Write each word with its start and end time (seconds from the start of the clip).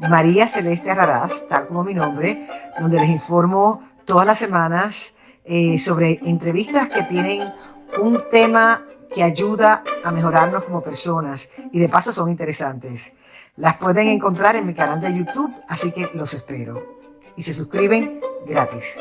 María 0.00 0.46
Celeste 0.46 0.94
Raraz, 0.94 1.48
tal 1.48 1.66
como 1.66 1.82
mi 1.82 1.94
nombre, 1.94 2.46
donde 2.78 3.00
les 3.00 3.08
informo 3.10 3.82
todas 4.04 4.26
las 4.26 4.38
semanas 4.38 5.16
eh, 5.44 5.78
sobre 5.78 6.20
entrevistas 6.24 6.88
que 6.88 7.02
tienen 7.04 7.52
un 8.00 8.22
tema 8.30 8.86
que 9.12 9.22
ayuda 9.22 9.82
a 10.04 10.12
mejorarnos 10.12 10.64
como 10.64 10.82
personas 10.82 11.50
y 11.72 11.78
de 11.78 11.88
paso 11.88 12.12
son 12.12 12.30
interesantes. 12.30 13.12
Las 13.56 13.76
pueden 13.78 14.08
encontrar 14.08 14.54
en 14.54 14.66
mi 14.66 14.74
canal 14.74 15.00
de 15.00 15.16
YouTube, 15.16 15.52
así 15.66 15.90
que 15.90 16.08
los 16.14 16.32
espero. 16.34 16.98
Y 17.36 17.42
se 17.42 17.52
suscriben 17.52 18.20
gratis. 18.46 19.00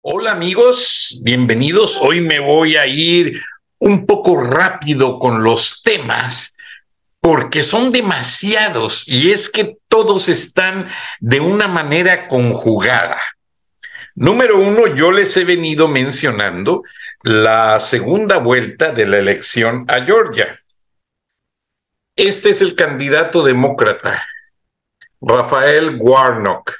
Hola 0.00 0.32
amigos, 0.32 1.20
bienvenidos. 1.22 1.98
Hoy 2.02 2.20
me 2.20 2.40
voy 2.40 2.76
a 2.76 2.86
ir 2.86 3.40
un 3.78 4.06
poco 4.06 4.40
rápido 4.42 5.18
con 5.18 5.44
los 5.44 5.82
temas 5.82 6.53
porque 7.24 7.62
son 7.62 7.90
demasiados 7.90 9.08
y 9.08 9.30
es 9.30 9.48
que 9.48 9.78
todos 9.88 10.28
están 10.28 10.88
de 11.20 11.40
una 11.40 11.68
manera 11.68 12.28
conjugada. 12.28 13.18
Número 14.14 14.58
uno, 14.58 14.88
yo 14.88 15.10
les 15.10 15.34
he 15.38 15.46
venido 15.46 15.88
mencionando 15.88 16.82
la 17.22 17.80
segunda 17.80 18.36
vuelta 18.36 18.92
de 18.92 19.06
la 19.06 19.16
elección 19.16 19.86
a 19.88 20.04
Georgia. 20.04 20.60
Este 22.14 22.50
es 22.50 22.60
el 22.60 22.74
candidato 22.74 23.42
demócrata, 23.42 24.22
Rafael 25.22 25.96
Warnock. 25.98 26.72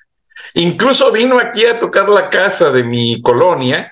Incluso 0.52 1.10
vino 1.10 1.38
aquí 1.38 1.64
a 1.64 1.78
tocar 1.78 2.10
la 2.10 2.28
casa 2.28 2.70
de 2.70 2.84
mi 2.84 3.22
colonia 3.22 3.90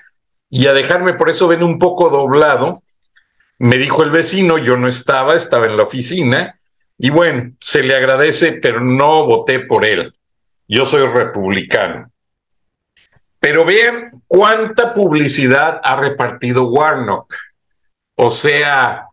y 0.51 0.67
a 0.67 0.73
dejarme, 0.73 1.15
por 1.15 1.31
eso 1.31 1.47
ven 1.47 1.63
un 1.63 1.79
poco 1.79 2.11
doblado, 2.11 2.83
me 3.59 3.77
dijo 3.77 4.03
el 4.03 4.11
vecino, 4.11 4.57
yo 4.57 4.77
no 4.77 4.87
estaba, 4.87 5.35
estaba 5.35 5.65
en 5.65 5.77
la 5.77 5.83
oficina, 5.83 6.59
y 6.97 7.09
bueno, 7.09 7.53
se 7.59 7.83
le 7.83 7.95
agradece, 7.95 8.53
pero 8.53 8.79
no 8.79 9.25
voté 9.25 9.59
por 9.59 9.85
él. 9.85 10.13
Yo 10.67 10.85
soy 10.85 11.05
republicano. 11.07 12.09
Pero 13.39 13.65
vean 13.65 14.09
cuánta 14.27 14.93
publicidad 14.93 15.81
ha 15.83 15.97
repartido 15.97 16.69
Warnock. 16.69 17.33
O 18.15 18.29
sea, 18.29 19.07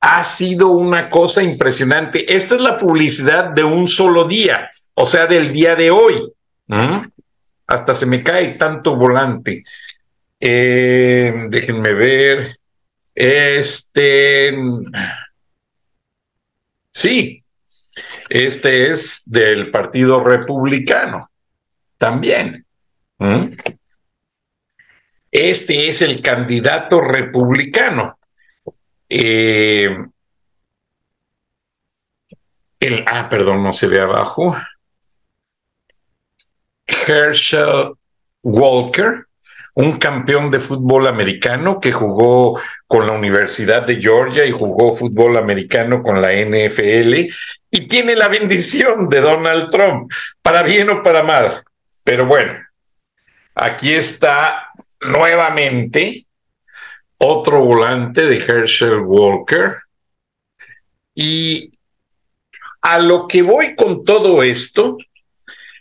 ha 0.00 0.24
sido 0.24 0.68
una 0.68 1.10
cosa 1.10 1.42
impresionante. 1.42 2.34
Esta 2.34 2.54
es 2.54 2.62
la 2.62 2.76
publicidad 2.76 3.50
de 3.50 3.64
un 3.64 3.86
solo 3.86 4.24
día, 4.24 4.68
o 4.94 5.04
sea, 5.04 5.26
del 5.26 5.52
día 5.52 5.76
de 5.76 5.90
hoy. 5.90 6.32
Hasta 7.66 7.94
se 7.94 8.06
me 8.06 8.22
cae 8.22 8.54
tanto 8.54 8.96
volante. 8.96 9.62
Eh, 10.40 11.34
déjenme 11.50 11.92
ver. 11.92 12.59
Este. 13.14 14.52
Sí, 16.92 17.44
este 18.28 18.90
es 18.90 19.22
del 19.26 19.70
Partido 19.70 20.22
Republicano 20.22 21.30
también. 21.98 22.66
Este 25.30 25.88
es 25.88 26.02
el 26.02 26.22
candidato 26.22 27.00
republicano. 27.00 28.18
Eh, 29.08 29.96
el, 32.80 33.04
ah, 33.06 33.28
perdón, 33.28 33.62
no 33.62 33.72
se 33.72 33.86
ve 33.86 34.00
abajo. 34.00 34.56
Herschel 36.86 37.92
Walker 38.42 39.26
un 39.74 39.98
campeón 39.98 40.50
de 40.50 40.60
fútbol 40.60 41.06
americano 41.06 41.80
que 41.80 41.92
jugó 41.92 42.60
con 42.86 43.06
la 43.06 43.12
Universidad 43.12 43.82
de 43.82 44.00
Georgia 44.00 44.44
y 44.44 44.50
jugó 44.50 44.92
fútbol 44.92 45.36
americano 45.36 46.02
con 46.02 46.20
la 46.20 46.32
NFL 46.32 47.32
y 47.70 47.88
tiene 47.88 48.16
la 48.16 48.28
bendición 48.28 49.08
de 49.08 49.20
Donald 49.20 49.70
Trump, 49.70 50.10
para 50.42 50.62
bien 50.62 50.90
o 50.90 51.02
para 51.02 51.22
mal. 51.22 51.62
Pero 52.02 52.26
bueno, 52.26 52.58
aquí 53.54 53.92
está 53.92 54.70
nuevamente 55.00 56.26
otro 57.18 57.60
volante 57.60 58.26
de 58.26 58.38
Herschel 58.38 59.00
Walker. 59.00 59.76
Y 61.14 61.70
a 62.82 62.98
lo 62.98 63.28
que 63.28 63.42
voy 63.42 63.76
con 63.76 64.04
todo 64.04 64.42
esto 64.42 64.96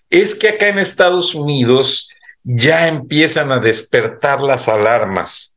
es 0.09 0.35
que 0.35 0.49
acá 0.49 0.67
en 0.67 0.79
Estados 0.79 1.33
Unidos 1.33 2.09
ya 2.51 2.87
empiezan 2.87 3.51
a 3.51 3.59
despertar 3.59 4.41
las 4.41 4.67
alarmas, 4.67 5.55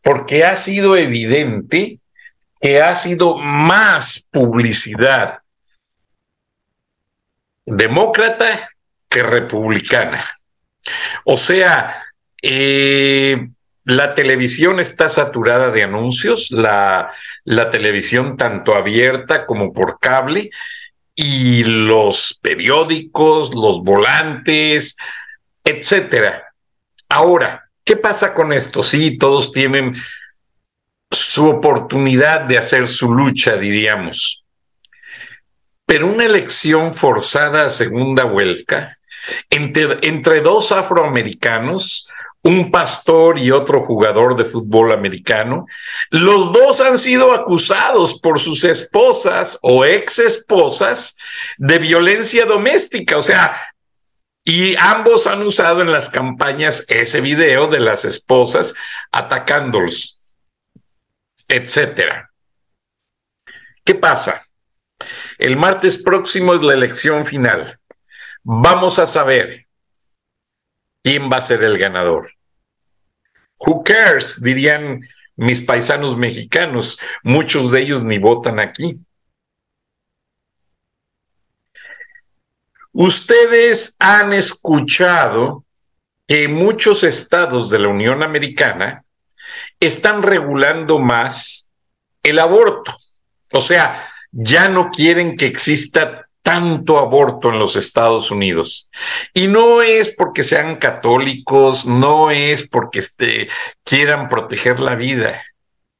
porque 0.00 0.42
ha 0.42 0.56
sido 0.56 0.96
evidente 0.96 1.98
que 2.58 2.80
ha 2.80 2.94
sido 2.94 3.36
más 3.36 4.26
publicidad 4.32 5.40
demócrata 7.66 8.70
que 9.10 9.22
republicana. 9.22 10.24
O 11.24 11.36
sea, 11.36 12.04
eh, 12.40 13.50
la 13.84 14.14
televisión 14.14 14.80
está 14.80 15.10
saturada 15.10 15.70
de 15.70 15.82
anuncios, 15.82 16.52
la, 16.52 17.12
la 17.44 17.68
televisión 17.68 18.38
tanto 18.38 18.74
abierta 18.74 19.44
como 19.44 19.74
por 19.74 19.98
cable, 20.00 20.50
y 21.14 21.64
los 21.64 22.38
periódicos, 22.40 23.54
los 23.54 23.82
volantes, 23.82 24.96
etcétera. 25.64 26.44
Ahora, 27.08 27.70
¿qué 27.84 27.96
pasa 27.96 28.34
con 28.34 28.52
esto? 28.52 28.82
Sí, 28.82 29.18
todos 29.18 29.52
tienen 29.52 29.96
su 31.10 31.48
oportunidad 31.48 32.42
de 32.42 32.58
hacer 32.58 32.86
su 32.86 33.12
lucha, 33.12 33.56
diríamos. 33.56 34.46
Pero 35.86 36.06
una 36.06 36.24
elección 36.24 36.94
forzada 36.94 37.66
a 37.66 37.70
segunda 37.70 38.24
vuelta 38.24 38.98
entre, 39.50 39.98
entre 40.02 40.40
dos 40.40 40.70
afroamericanos, 40.70 42.08
un 42.42 42.70
pastor 42.70 43.38
y 43.38 43.50
otro 43.50 43.82
jugador 43.82 44.34
de 44.36 44.44
fútbol 44.44 44.92
americano, 44.92 45.66
los 46.10 46.52
dos 46.52 46.80
han 46.80 46.96
sido 46.96 47.32
acusados 47.32 48.18
por 48.20 48.38
sus 48.38 48.64
esposas 48.64 49.58
o 49.62 49.84
ex 49.84 50.20
esposas 50.20 51.16
de 51.58 51.78
violencia 51.78 52.46
doméstica. 52.46 53.18
O 53.18 53.22
sea, 53.22 53.56
y 54.44 54.74
ambos 54.76 55.26
han 55.26 55.42
usado 55.42 55.82
en 55.82 55.90
las 55.90 56.08
campañas 56.08 56.86
ese 56.88 57.20
video 57.20 57.66
de 57.68 57.80
las 57.80 58.04
esposas 58.04 58.74
atacándolos, 59.12 60.20
etcétera. 61.48 62.30
¿Qué 63.84 63.94
pasa? 63.94 64.46
El 65.38 65.56
martes 65.56 66.02
próximo 66.02 66.54
es 66.54 66.62
la 66.62 66.74
elección 66.74 67.26
final. 67.26 67.78
Vamos 68.42 68.98
a 68.98 69.06
saber 69.06 69.66
quién 71.02 71.30
va 71.30 71.36
a 71.36 71.42
ser 71.42 71.62
el 71.62 71.78
ganador. 71.78 72.32
Who 73.58 73.84
cares, 73.84 74.42
dirían 74.42 75.00
mis 75.36 75.60
paisanos 75.60 76.16
mexicanos. 76.16 76.98
Muchos 77.22 77.70
de 77.70 77.80
ellos 77.80 78.04
ni 78.04 78.18
votan 78.18 78.58
aquí. 78.58 78.98
Ustedes 82.92 83.96
han 83.98 84.32
escuchado 84.32 85.64
que 86.26 86.48
muchos 86.48 87.04
estados 87.04 87.70
de 87.70 87.78
la 87.78 87.88
Unión 87.88 88.22
Americana 88.22 89.04
están 89.78 90.22
regulando 90.22 90.98
más 90.98 91.70
el 92.22 92.38
aborto. 92.38 92.94
O 93.52 93.60
sea, 93.60 94.08
ya 94.30 94.68
no 94.68 94.90
quieren 94.90 95.36
que 95.36 95.46
exista 95.46 96.26
tanto 96.42 96.98
aborto 96.98 97.50
en 97.50 97.58
los 97.58 97.76
Estados 97.76 98.30
Unidos. 98.30 98.90
Y 99.34 99.46
no 99.46 99.82
es 99.82 100.14
porque 100.16 100.42
sean 100.42 100.76
católicos, 100.76 101.86
no 101.86 102.30
es 102.30 102.68
porque 102.68 103.00
este, 103.00 103.48
quieran 103.84 104.28
proteger 104.28 104.80
la 104.80 104.94
vida. 104.94 105.42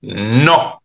No. 0.01 0.83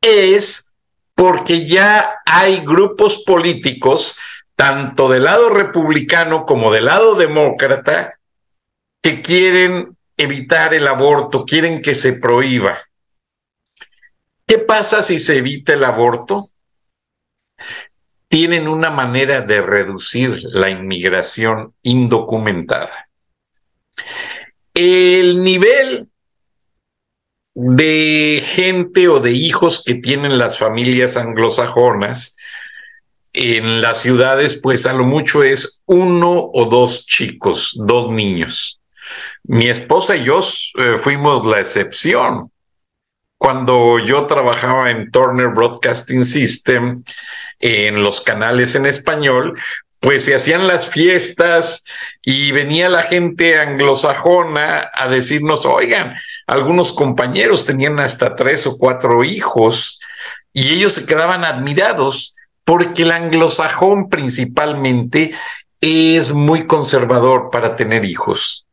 Es 0.00 0.74
porque 1.14 1.66
ya 1.66 2.16
hay 2.26 2.60
grupos 2.60 3.24
políticos 3.24 4.18
tanto 4.56 5.08
del 5.08 5.24
lado 5.24 5.50
republicano 5.50 6.44
como 6.44 6.72
del 6.72 6.86
lado 6.86 7.14
demócrata, 7.14 8.18
que 9.00 9.22
quieren 9.22 9.96
evitar 10.16 10.74
el 10.74 10.88
aborto, 10.88 11.44
quieren 11.44 11.82
que 11.82 11.94
se 11.94 12.14
prohíba. 12.14 12.80
¿Qué 14.46 14.58
pasa 14.58 15.02
si 15.02 15.18
se 15.18 15.38
evita 15.38 15.74
el 15.74 15.84
aborto? 15.84 16.50
tienen 18.28 18.68
una 18.68 18.90
manera 18.90 19.40
de 19.40 19.60
reducir 19.60 20.42
la 20.44 20.70
inmigración 20.70 21.74
indocumentada. 21.82 23.08
El 24.74 25.42
nivel 25.42 26.08
de 27.54 28.42
gente 28.44 29.08
o 29.08 29.20
de 29.20 29.32
hijos 29.32 29.82
que 29.84 29.94
tienen 29.94 30.38
las 30.38 30.58
familias 30.58 31.16
anglosajonas 31.16 32.36
en 33.36 33.82
las 33.82 34.00
ciudades, 34.00 34.58
pues 34.62 34.86
a 34.86 34.94
lo 34.94 35.04
mucho 35.04 35.42
es 35.42 35.82
uno 35.84 36.50
o 36.54 36.64
dos 36.64 37.06
chicos, 37.06 37.74
dos 37.84 38.10
niños. 38.10 38.80
Mi 39.44 39.68
esposa 39.68 40.16
y 40.16 40.24
yo 40.24 40.40
eh, 40.40 40.96
fuimos 40.96 41.44
la 41.44 41.60
excepción. 41.60 42.50
Cuando 43.38 43.98
yo 43.98 44.24
trabajaba 44.26 44.90
en 44.90 45.10
Turner 45.10 45.48
Broadcasting 45.48 46.24
System, 46.24 47.04
en 47.60 48.02
los 48.02 48.22
canales 48.22 48.74
en 48.74 48.86
español, 48.86 49.60
pues 50.00 50.24
se 50.24 50.34
hacían 50.34 50.66
las 50.66 50.88
fiestas 50.88 51.84
y 52.22 52.52
venía 52.52 52.88
la 52.88 53.02
gente 53.02 53.58
anglosajona 53.58 54.90
a 54.94 55.08
decirnos, 55.08 55.66
oigan, 55.66 56.16
algunos 56.46 56.94
compañeros 56.94 57.66
tenían 57.66 58.00
hasta 58.00 58.34
tres 58.34 58.66
o 58.66 58.78
cuatro 58.78 59.24
hijos 59.24 60.00
y 60.54 60.72
ellos 60.72 60.92
se 60.92 61.04
quedaban 61.04 61.44
admirados 61.44 62.34
porque 62.66 63.04
el 63.04 63.12
anglosajón 63.12 64.10
principalmente 64.10 65.30
es 65.80 66.32
muy 66.32 66.66
conservador 66.66 67.48
para 67.50 67.76
tener 67.76 68.04
hijos. 68.04 68.66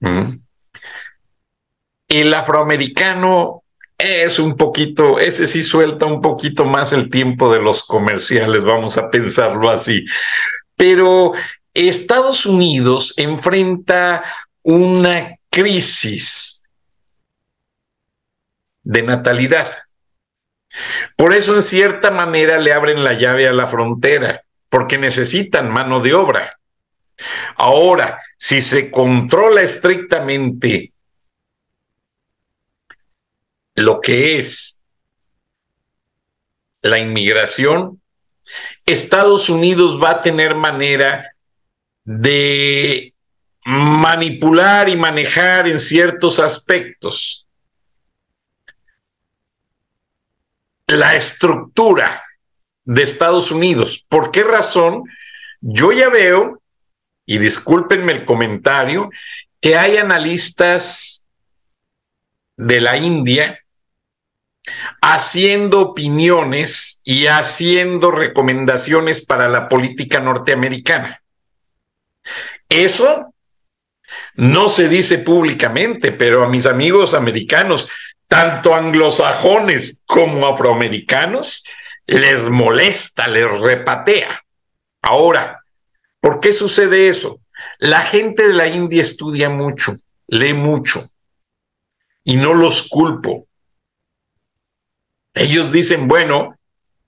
¿Mm? 0.00 0.40
El 2.06 2.34
afroamericano 2.34 3.62
es 3.96 4.38
un 4.38 4.58
poquito, 4.58 5.18
ese 5.18 5.46
sí 5.46 5.62
suelta 5.62 6.04
un 6.04 6.20
poquito 6.20 6.66
más 6.66 6.92
el 6.92 7.08
tiempo 7.08 7.50
de 7.50 7.62
los 7.62 7.82
comerciales, 7.82 8.62
vamos 8.62 8.98
a 8.98 9.08
pensarlo 9.08 9.70
así. 9.70 10.04
Pero 10.76 11.32
Estados 11.72 12.44
Unidos 12.44 13.14
enfrenta 13.16 14.22
una 14.60 15.38
crisis 15.48 16.68
de 18.82 19.02
natalidad. 19.02 19.72
Por 21.16 21.34
eso, 21.34 21.54
en 21.54 21.62
cierta 21.62 22.10
manera, 22.10 22.58
le 22.58 22.72
abren 22.72 23.04
la 23.04 23.12
llave 23.14 23.46
a 23.46 23.52
la 23.52 23.66
frontera, 23.66 24.42
porque 24.68 24.98
necesitan 24.98 25.70
mano 25.70 26.00
de 26.00 26.14
obra. 26.14 26.58
Ahora, 27.56 28.20
si 28.36 28.60
se 28.60 28.90
controla 28.90 29.62
estrictamente 29.62 30.92
lo 33.74 34.00
que 34.00 34.38
es 34.38 34.82
la 36.82 36.98
inmigración, 36.98 38.00
Estados 38.84 39.48
Unidos 39.48 40.00
va 40.02 40.10
a 40.10 40.22
tener 40.22 40.56
manera 40.56 41.34
de 42.04 43.14
manipular 43.64 44.88
y 44.88 44.96
manejar 44.96 45.68
en 45.68 45.78
ciertos 45.78 46.40
aspectos 46.40 47.46
la 50.92 51.16
estructura 51.16 52.24
de 52.84 53.02
Estados 53.02 53.50
Unidos. 53.50 54.06
¿Por 54.08 54.30
qué 54.30 54.44
razón? 54.44 55.04
Yo 55.60 55.92
ya 55.92 56.08
veo, 56.08 56.60
y 57.26 57.38
discúlpenme 57.38 58.12
el 58.12 58.24
comentario, 58.24 59.10
que 59.60 59.76
hay 59.76 59.96
analistas 59.96 61.28
de 62.56 62.80
la 62.80 62.96
India 62.96 63.58
haciendo 65.00 65.80
opiniones 65.80 67.00
y 67.04 67.26
haciendo 67.26 68.10
recomendaciones 68.10 69.24
para 69.24 69.48
la 69.48 69.68
política 69.68 70.20
norteamericana. 70.20 71.20
Eso 72.68 73.34
no 74.34 74.68
se 74.68 74.88
dice 74.88 75.18
públicamente, 75.18 76.12
pero 76.12 76.44
a 76.44 76.48
mis 76.48 76.66
amigos 76.66 77.14
americanos, 77.14 77.90
tanto 78.32 78.74
anglosajones 78.74 80.04
como 80.06 80.46
afroamericanos, 80.46 81.64
les 82.06 82.42
molesta, 82.44 83.28
les 83.28 83.46
repatea. 83.46 84.42
Ahora, 85.02 85.62
¿por 86.18 86.40
qué 86.40 86.54
sucede 86.54 87.08
eso? 87.08 87.42
La 87.78 88.00
gente 88.00 88.48
de 88.48 88.54
la 88.54 88.68
India 88.68 89.02
estudia 89.02 89.50
mucho, 89.50 89.92
lee 90.28 90.54
mucho, 90.54 91.10
y 92.24 92.36
no 92.36 92.54
los 92.54 92.88
culpo. 92.88 93.48
Ellos 95.34 95.70
dicen, 95.70 96.08
bueno, 96.08 96.58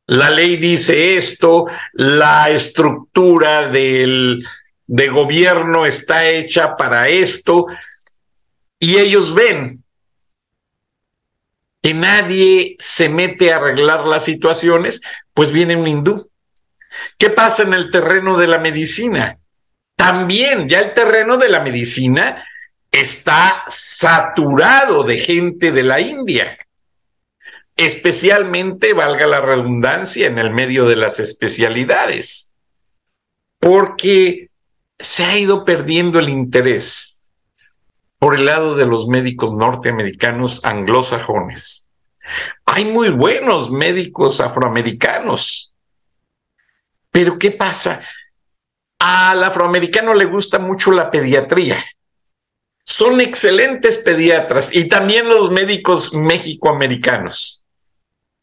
la 0.06 0.29
ley 0.29 0.59
dice 0.59 1.17
esto, 1.17 1.65
la 1.94 2.50
estructura 2.50 3.69
del, 3.69 4.47
de 4.87 5.09
gobierno 5.09 5.87
está 5.87 6.29
hecha 6.29 6.76
para 6.76 7.09
esto, 7.09 7.65
y 8.79 8.99
ellos 8.99 9.35
ven 9.35 9.84
que 11.85 11.93
nadie 11.95 12.77
se 12.81 13.11
mete 13.11 13.53
a 13.53 13.57
arreglar 13.57 14.07
las 14.07 14.25
situaciones, 14.25 15.03
pues 15.35 15.53
viene 15.53 15.77
un 15.77 15.87
hindú. 15.87 16.31
¿Qué 17.19 17.29
pasa 17.29 17.63
en 17.63 17.75
el 17.75 17.91
terreno 17.91 18.39
de 18.39 18.47
la 18.47 18.59
medicina? 18.59 19.39
También 19.95 20.69
ya 20.69 20.81
el 20.81 20.95
terreno 20.95 21.37
de 21.37 21.51
la 21.51 21.61
medicina 21.61 22.43
está 22.91 23.65
saturado 23.69 25.05
de 25.05 25.19
gente 25.19 25.71
de 25.71 25.83
la 25.83 26.01
India 26.01 26.59
especialmente, 27.77 28.93
valga 28.93 29.27
la 29.27 29.41
redundancia, 29.41 30.27
en 30.27 30.39
el 30.39 30.51
medio 30.51 30.87
de 30.87 30.97
las 30.97 31.21
especialidades, 31.21 32.55
porque 33.59 34.51
se 34.99 35.25
ha 35.25 35.39
ido 35.39 35.65
perdiendo 35.65 36.19
el 36.19 36.29
interés 36.29 37.13
por 38.19 38.34
el 38.34 38.46
lado 38.46 38.75
de 38.75 38.87
los 38.87 39.08
médicos 39.08 39.52
norteamericanos 39.52 40.64
anglosajones. 40.64 41.88
Hay 42.64 42.87
muy 42.87 43.11
buenos 43.11 43.70
médicos 43.70 44.40
afroamericanos, 44.40 45.75
pero 47.11 47.38
¿qué 47.38 47.50
pasa? 47.50 48.02
Al 48.99 49.44
afroamericano 49.44 50.14
le 50.14 50.25
gusta 50.25 50.58
mucho 50.58 50.90
la 50.90 51.11
pediatría. 51.11 51.84
Son 52.84 53.20
excelentes 53.20 53.99
pediatras 53.99 54.75
y 54.75 54.88
también 54.88 55.28
los 55.28 55.50
médicos 55.50 56.14
mexicoamericanos 56.14 57.64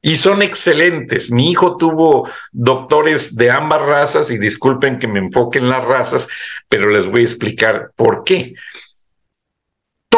y 0.01 0.15
son 0.15 0.41
excelentes. 0.41 1.31
Mi 1.31 1.51
hijo 1.51 1.77
tuvo 1.77 2.27
doctores 2.51 3.35
de 3.35 3.51
ambas 3.51 3.81
razas 3.83 4.31
y 4.31 4.39
disculpen 4.39 4.97
que 4.97 5.07
me 5.07 5.19
enfoque 5.19 5.59
en 5.59 5.69
las 5.69 5.85
razas, 5.85 6.27
pero 6.67 6.89
les 6.89 7.05
voy 7.05 7.21
a 7.21 7.25
explicar 7.25 7.91
por 7.95 8.23
qué. 8.23 8.55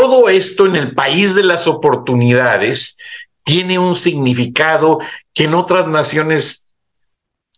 Todo 0.04 0.28
esto 0.28 0.66
en 0.66 0.76
el 0.76 0.94
país 0.94 1.34
de 1.34 1.44
las 1.44 1.66
oportunidades 1.66 2.98
tiene 3.46 3.80
un 3.80 3.96
significado 3.96 5.00
que 5.34 5.46
en 5.46 5.54
otras 5.54 5.88
naciones 5.88 6.74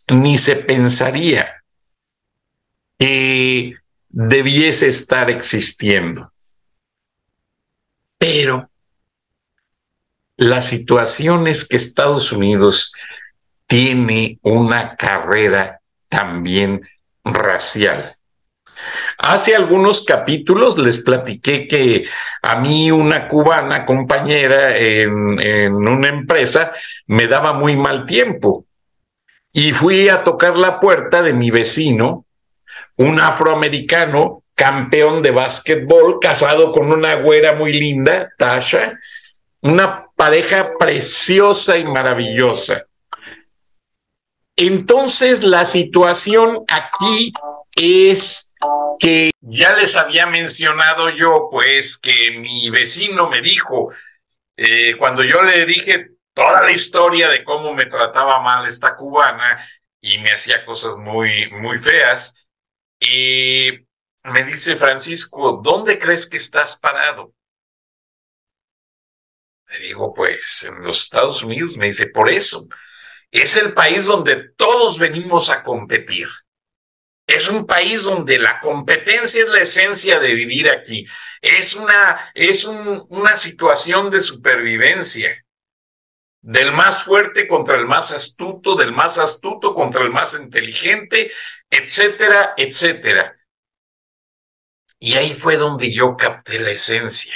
ni 0.10 0.38
se 0.38 0.56
pensaría 0.56 1.64
que 3.00 3.74
debiese 4.10 4.88
estar 4.90 5.32
existiendo. 5.32 6.32
Pero 8.20 8.70
la 10.38 10.62
situación 10.62 11.48
es 11.48 11.68
que 11.68 11.78
Estados 11.78 12.32
Unidos 12.32 12.94
tiene 13.66 14.38
una 14.44 14.96
carrera 14.96 15.82
también 16.10 16.88
racial. 17.24 18.15
Hace 19.18 19.56
algunos 19.56 20.04
capítulos 20.04 20.78
les 20.78 21.04
platiqué 21.04 21.68
que 21.68 22.06
a 22.42 22.58
mí 22.58 22.92
una 22.92 23.28
cubana 23.28 23.86
compañera 23.86 24.78
en, 24.78 25.74
una 25.74 26.10
empresa 26.10 26.72
me 27.08 27.28
daba 27.28 27.54
muy 27.54 27.76
mal 27.76 28.06
tiempo 28.06 28.66
y 29.52 29.74
fui 29.74 30.10
a 30.10 30.24
tocar 30.24 30.58
la 30.58 30.80
puerta 30.80 31.22
de 31.22 31.34
mi 31.34 31.50
vecino, 31.50 32.26
un 32.98 33.20
afroamericano 33.20 34.44
campeón 34.54 35.22
de 35.22 35.32
básquetbol, 35.32 36.20
casado 36.20 36.72
con 36.72 36.92
una 36.92 37.16
güera 37.16 37.54
muy 37.54 37.74
linda, 37.74 38.32
Tasha, 38.38 39.00
una 39.62 40.08
pareja 40.16 40.72
preciosa 40.78 41.78
y 41.78 41.86
maravillosa. 41.86 42.86
Entonces 44.58 45.44
la 45.44 45.66
situación 45.66 46.64
aquí 46.68 47.34
es 47.76 48.45
que 49.00 49.32
ya 49.42 49.76
les 49.76 49.96
había 49.96 50.26
mencionado 50.26 51.10
yo, 51.10 51.48
pues 51.52 51.98
que 51.98 52.32
mi 52.40 52.70
vecino 52.70 53.30
me 53.30 53.42
dijo, 53.42 53.92
eh, 54.58 54.96
cuando 54.98 55.24
yo 55.24 55.42
le 55.44 55.66
dije 55.66 56.12
toda 56.34 56.64
la 56.64 56.72
historia 56.72 57.30
de 57.30 57.44
cómo 57.44 57.74
me 57.74 57.86
trataba 57.86 58.42
mal 58.42 58.68
esta 58.68 58.96
cubana 58.96 59.68
y 60.02 60.18
me 60.20 60.32
hacía 60.32 60.66
cosas 60.66 60.98
muy, 60.98 61.52
muy 61.52 61.78
feas, 61.78 62.46
y 63.00 63.72
me 64.24 64.44
dice 64.44 64.76
Francisco, 64.76 65.62
¿dónde 65.64 66.00
crees 66.00 66.28
que 66.28 66.38
estás 66.38 66.78
parado? 66.78 67.34
Le 69.68 69.80
digo, 69.80 70.14
pues 70.14 70.64
en 70.64 70.84
los 70.84 71.04
Estados 71.04 71.44
Unidos, 71.44 71.78
me 71.78 71.88
dice, 71.88 72.08
por 72.08 72.30
eso. 72.30 72.68
es 73.32 73.58
el 73.58 73.74
país 73.74 74.06
donde 74.06 74.50
todos 74.56 75.00
venimos 75.00 75.50
a 75.50 75.64
competir. 75.64 76.28
Es 77.28 77.50
un 77.50 77.66
país 77.66 78.04
donde 78.04 78.38
la 78.38 78.60
competencia 78.60 79.44
es 79.44 79.50
la 79.50 79.60
esencia 79.60 80.20
de 80.20 80.34
vivir 80.34 80.70
aquí. 80.70 81.08
Es 81.42 81.76
una, 81.76 82.32
es 82.34 82.66
una 82.66 83.36
situación 83.36 84.10
de 84.12 84.22
supervivencia. 84.22 85.44
Del 86.42 86.72
más 86.72 87.04
fuerte 87.04 87.48
contra 87.48 87.76
el 87.76 87.88
más 87.88 88.12
astuto, 88.12 88.76
del 88.76 88.92
más 88.92 89.18
astuto 89.18 89.74
contra 89.74 90.04
el 90.04 90.12
más 90.12 90.36
inteligente, 90.40 91.32
etcétera, 91.70 92.54
etcétera. 92.56 93.36
Y 95.00 95.16
ahí 95.16 95.34
fue 95.34 95.58
donde 95.58 95.92
yo 95.92 96.16
capté 96.16 96.60
la 96.60 96.70
esencia. 96.70 97.36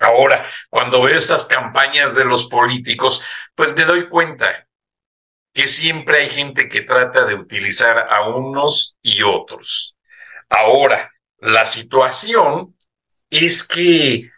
Ahora, 0.00 0.44
cuando 0.68 1.00
veo 1.00 1.16
estas 1.16 1.46
campañas 1.46 2.14
de 2.14 2.26
los 2.26 2.46
políticos, 2.46 3.24
pues 3.54 3.74
me 3.74 3.84
doy 3.84 4.08
cuenta 4.08 4.68
que 5.54 5.68
siempre 5.68 6.18
hay 6.18 6.30
gente 6.30 6.68
que 6.68 6.82
trata 6.82 7.24
de 7.24 7.36
utilizar 7.36 8.08
a 8.10 8.28
unos 8.28 8.98
y 9.02 9.22
otros. 9.22 9.96
Ahora, 10.50 11.12
la 11.38 11.64
situación 11.64 12.76
es 13.30 13.66
que 13.66 14.30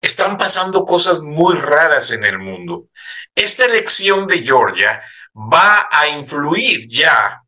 están 0.00 0.38
pasando 0.38 0.84
cosas 0.84 1.20
muy 1.20 1.56
raras 1.56 2.10
en 2.10 2.24
el 2.24 2.38
mundo. 2.38 2.88
Esta 3.34 3.66
elección 3.66 4.26
de 4.26 4.42
Georgia 4.42 5.02
va 5.34 5.88
a 5.90 6.08
influir 6.08 6.88
ya 6.88 7.42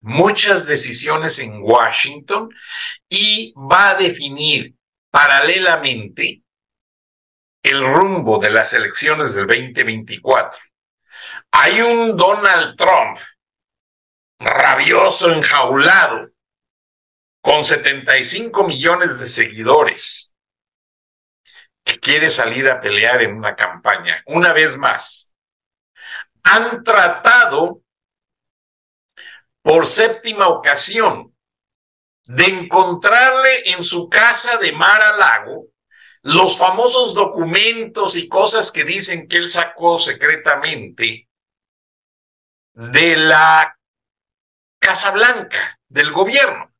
muchas 0.00 0.66
decisiones 0.66 1.38
en 1.38 1.60
Washington 1.62 2.48
y 3.08 3.54
va 3.56 3.90
a 3.90 3.94
definir 3.94 4.74
paralelamente 5.10 6.42
el 7.62 7.80
rumbo 7.80 8.38
de 8.38 8.50
las 8.50 8.74
elecciones 8.74 9.34
del 9.34 9.46
2024. 9.46 10.58
Hay 11.50 11.80
un 11.80 12.16
Donald 12.16 12.76
Trump 12.76 13.18
rabioso, 14.38 15.32
enjaulado, 15.32 16.28
con 17.40 17.64
75 17.64 18.64
millones 18.64 19.20
de 19.20 19.28
seguidores, 19.28 20.36
que 21.84 22.00
quiere 22.00 22.28
salir 22.28 22.68
a 22.68 22.80
pelear 22.80 23.22
en 23.22 23.36
una 23.36 23.54
campaña. 23.54 24.22
Una 24.26 24.52
vez 24.52 24.76
más, 24.76 25.36
han 26.42 26.82
tratado 26.82 27.82
por 29.62 29.86
séptima 29.86 30.48
ocasión 30.48 31.36
de 32.24 32.44
encontrarle 32.44 33.70
en 33.70 33.82
su 33.82 34.08
casa 34.08 34.58
de 34.58 34.72
Mar 34.72 35.00
a 35.00 35.16
Lago 35.16 35.66
los 36.26 36.58
famosos 36.58 37.14
documentos 37.14 38.16
y 38.16 38.28
cosas 38.28 38.72
que 38.72 38.82
dicen 38.82 39.28
que 39.28 39.36
él 39.36 39.48
sacó 39.48 39.96
secretamente 39.96 41.28
de 42.72 43.16
la 43.16 43.78
Casa 44.80 45.12
Blanca, 45.12 45.78
del 45.88 46.10
gobierno. 46.10 46.74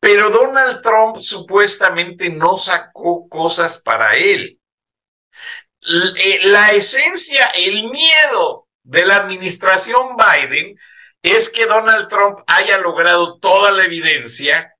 Pero 0.00 0.28
Donald 0.30 0.82
Trump 0.82 1.14
supuestamente 1.14 2.30
no 2.30 2.56
sacó 2.56 3.28
cosas 3.28 3.80
para 3.80 4.16
él. 4.16 4.60
Eh, 5.80 6.40
la 6.48 6.72
esencia, 6.72 7.46
el 7.50 7.90
miedo 7.90 8.66
de 8.82 9.06
la 9.06 9.18
administración 9.18 10.16
Biden 10.16 10.76
es 11.22 11.48
que 11.48 11.66
Donald 11.66 12.08
Trump 12.08 12.40
haya 12.48 12.78
logrado 12.78 13.38
toda 13.38 13.70
la 13.70 13.84
evidencia 13.84 14.73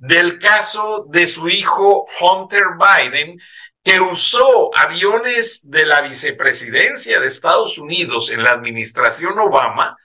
del 0.00 0.38
caso 0.38 1.04
de 1.10 1.26
su 1.26 1.50
hijo 1.50 2.06
Hunter 2.20 2.64
Biden, 2.78 3.38
que 3.84 4.00
usó 4.00 4.70
aviones 4.74 5.70
de 5.70 5.84
la 5.84 6.00
vicepresidencia 6.00 7.20
de 7.20 7.26
Estados 7.26 7.76
Unidos 7.78 8.30
en 8.30 8.42
la 8.42 8.52
administración 8.52 9.38
Obama 9.38 9.98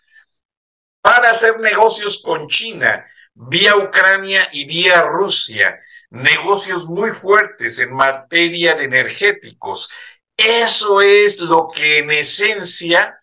para 1.01 1.31
hacer 1.31 1.59
negocios 1.59 2.21
con 2.21 2.47
China 2.47 3.05
vía 3.33 3.77
Ucrania 3.77 4.49
y 4.51 4.65
vía 4.65 5.01
Rusia, 5.03 5.79
negocios 6.09 6.87
muy 6.87 7.11
fuertes 7.11 7.79
en 7.79 7.93
materia 7.93 8.75
de 8.75 8.83
energéticos. 8.83 9.91
Eso 10.35 10.99
es 10.99 11.39
lo 11.39 11.69
que 11.73 11.99
en 11.99 12.11
esencia 12.11 13.21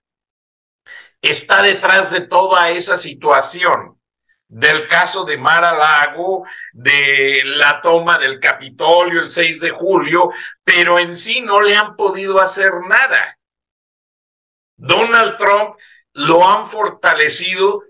está 1.20 1.60
detrás 1.60 2.10
de 2.12 2.22
toda 2.22 2.70
esa 2.70 2.96
situación 2.96 4.01
del 4.52 4.86
caso 4.86 5.24
de 5.24 5.38
Mara 5.38 5.72
Lago, 5.72 6.44
de 6.74 7.40
la 7.42 7.80
toma 7.80 8.18
del 8.18 8.38
Capitolio 8.38 9.22
el 9.22 9.30
6 9.30 9.60
de 9.60 9.70
julio, 9.70 10.30
pero 10.62 10.98
en 10.98 11.16
sí 11.16 11.40
no 11.40 11.62
le 11.62 11.74
han 11.74 11.96
podido 11.96 12.38
hacer 12.38 12.70
nada. 12.86 13.38
Donald 14.76 15.38
Trump 15.38 15.76
lo 16.12 16.46
han 16.46 16.66
fortalecido 16.66 17.82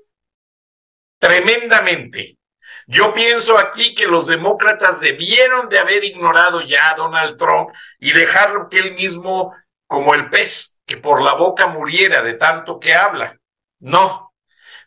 tremendamente. 1.19 2.39
Yo 2.87 3.13
pienso 3.13 3.59
aquí 3.59 3.97
que 3.97 4.07
los 4.07 4.29
demócratas 4.29 5.01
debieron 5.01 5.69
de 5.69 5.81
haber 5.81 6.05
ignorado 6.05 6.61
ya 6.61 6.91
a 6.91 6.95
Donald 6.95 7.37
Trump 7.37 7.71
y 7.99 8.13
dejarlo 8.13 8.69
que 8.69 8.79
él 8.79 8.95
mismo, 8.95 9.53
como 9.89 10.15
el 10.15 10.31
pez, 10.31 10.81
que 10.87 10.97
por 10.97 11.23
la 11.23 11.35
boca 11.35 11.67
muriera 11.67 12.23
de 12.23 12.35
tanto 12.35 12.79
que 12.79 12.95
habla. 12.95 13.37
No, 13.81 14.32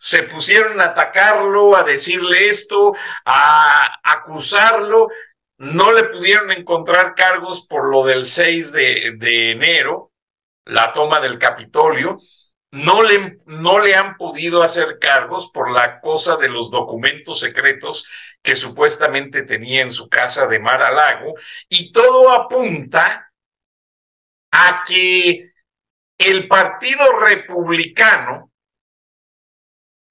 se 0.06 0.22
pusieron 0.22 0.80
a 0.80 0.90
atacarlo, 0.90 1.76
a 1.76 1.84
decirle 1.84 2.48
esto, 2.48 2.94
a 3.26 3.90
acusarlo. 4.04 5.08
No 5.58 5.92
le 5.94 6.04
pudieron 6.04 6.52
encontrar 6.52 7.16
cargos 7.16 7.66
por 7.68 7.90
lo 7.90 8.06
del 8.06 8.24
6 8.24 8.72
de, 8.72 9.14
de 9.18 9.50
enero, 9.50 10.12
la 10.64 10.94
toma 10.94 11.20
del 11.22 11.40
Capitolio. 11.40 12.20
No 12.70 13.02
le, 13.02 13.38
no 13.48 13.80
le 13.80 13.96
han 13.96 14.16
podido 14.16 14.62
hacer 14.62 15.00
cargos 15.00 15.50
por 15.52 15.72
la 15.72 16.00
cosa 16.02 16.38
de 16.38 16.50
los 16.50 16.70
documentos 16.70 17.40
secretos 17.40 18.08
que 18.44 18.56
supuestamente 18.56 19.42
tenía 19.42 19.82
en 19.82 19.90
su 19.90 20.08
casa 20.08 20.46
de 20.46 20.60
Mar 20.60 20.84
a 20.84 20.92
Lago. 20.92 21.34
Y 21.68 21.92
todo 21.92 22.30
apunta 22.30 23.34
a 24.52 24.84
que 24.88 25.52
el 26.20 26.48
Partido 26.48 27.20
Republicano 27.22 28.52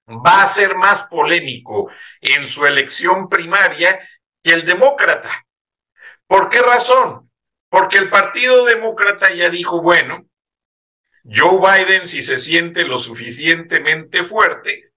va 0.07 0.43
a 0.43 0.47
ser 0.47 0.75
más 0.75 1.03
polémico 1.03 1.89
en 2.21 2.45
su 2.45 2.65
elección 2.65 3.27
primaria 3.29 3.99
que 4.43 4.53
el 4.53 4.65
demócrata. 4.65 5.45
¿Por 6.27 6.49
qué 6.49 6.61
razón? 6.61 7.31
Porque 7.69 7.97
el 7.97 8.09
Partido 8.09 8.65
Demócrata 8.65 9.33
ya 9.33 9.49
dijo, 9.49 9.81
bueno, 9.81 10.25
Joe 11.23 11.59
Biden, 11.59 12.07
si 12.07 12.21
se 12.21 12.37
siente 12.37 12.83
lo 12.83 12.97
suficientemente 12.97 14.23
fuerte, 14.23 14.91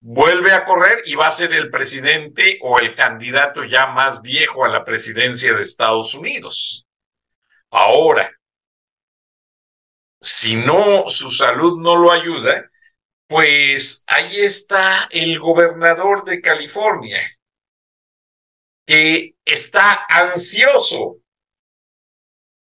vuelve 0.00 0.52
a 0.52 0.64
correr 0.64 1.02
y 1.06 1.14
va 1.14 1.28
a 1.28 1.32
ser 1.32 1.52
el 1.54 1.70
presidente 1.70 2.58
o 2.62 2.80
el 2.80 2.94
candidato 2.94 3.64
ya 3.64 3.86
más 3.86 4.22
viejo 4.22 4.64
a 4.64 4.68
la 4.68 4.84
presidencia 4.84 5.54
de 5.54 5.62
Estados 5.62 6.14
Unidos. 6.14 6.86
Ahora, 7.70 8.30
si 10.20 10.56
no, 10.56 11.08
su 11.08 11.30
salud 11.30 11.80
no 11.80 11.96
lo 11.96 12.10
ayuda, 12.10 12.70
pues 13.28 14.04
ahí 14.06 14.40
está 14.40 15.06
el 15.10 15.38
gobernador 15.38 16.24
de 16.24 16.40
California, 16.40 17.20
que 18.86 19.34
está 19.44 20.06
ansioso 20.08 21.18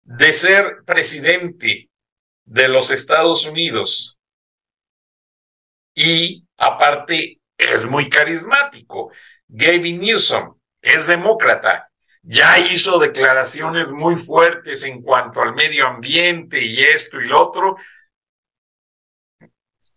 de 0.03 0.33
ser 0.33 0.83
presidente 0.87 1.91
de 2.47 2.69
los 2.69 2.91
Estados 2.91 3.47
Unidos. 3.47 4.19
Y 5.95 6.47
aparte 6.57 7.41
es 7.59 7.85
muy 7.85 8.09
carismático. 8.09 9.13
Gavin 9.49 10.01
Newsom 10.01 10.59
es 10.81 11.07
demócrata. 11.07 11.91
Ya 12.23 12.59
hizo 12.59 12.99
declaraciones 12.99 13.91
muy 13.91 14.17
fuertes 14.17 14.85
en 14.87 15.03
cuanto 15.03 15.43
al 15.43 15.55
medio 15.55 15.87
ambiente 15.87 16.63
y 16.65 16.83
esto 16.83 17.21
y 17.21 17.27
lo 17.27 17.49
otro, 17.49 17.77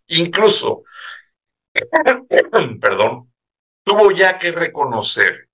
Incluso, 0.07 0.83
perdón, 2.81 3.33
tuvo 3.83 4.11
ya 4.11 4.37
que 4.37 4.51
reconocer 4.51 5.47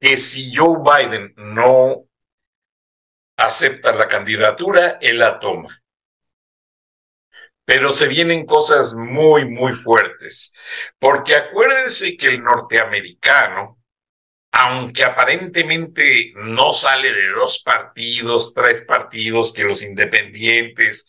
que 0.00 0.16
si 0.16 0.54
Joe 0.54 0.78
Biden 0.82 1.34
no 1.36 2.04
acepta 3.38 3.94
la 3.94 4.06
candidatura, 4.06 4.98
él 5.00 5.18
la 5.18 5.40
toma. 5.40 5.82
Pero 7.64 7.90
se 7.92 8.08
vienen 8.08 8.44
cosas 8.44 8.94
muy, 8.94 9.46
muy 9.46 9.72
fuertes, 9.72 10.54
porque 10.98 11.34
acuérdense 11.34 12.16
que 12.16 12.26
el 12.26 12.42
norteamericano, 12.42 13.78
aunque 14.52 15.04
aparentemente 15.04 16.32
no 16.36 16.74
sale 16.74 17.10
de 17.10 17.30
dos 17.30 17.62
partidos, 17.64 18.52
tres 18.52 18.84
partidos, 18.86 19.54
que 19.54 19.64
los 19.64 19.82
independientes, 19.82 21.08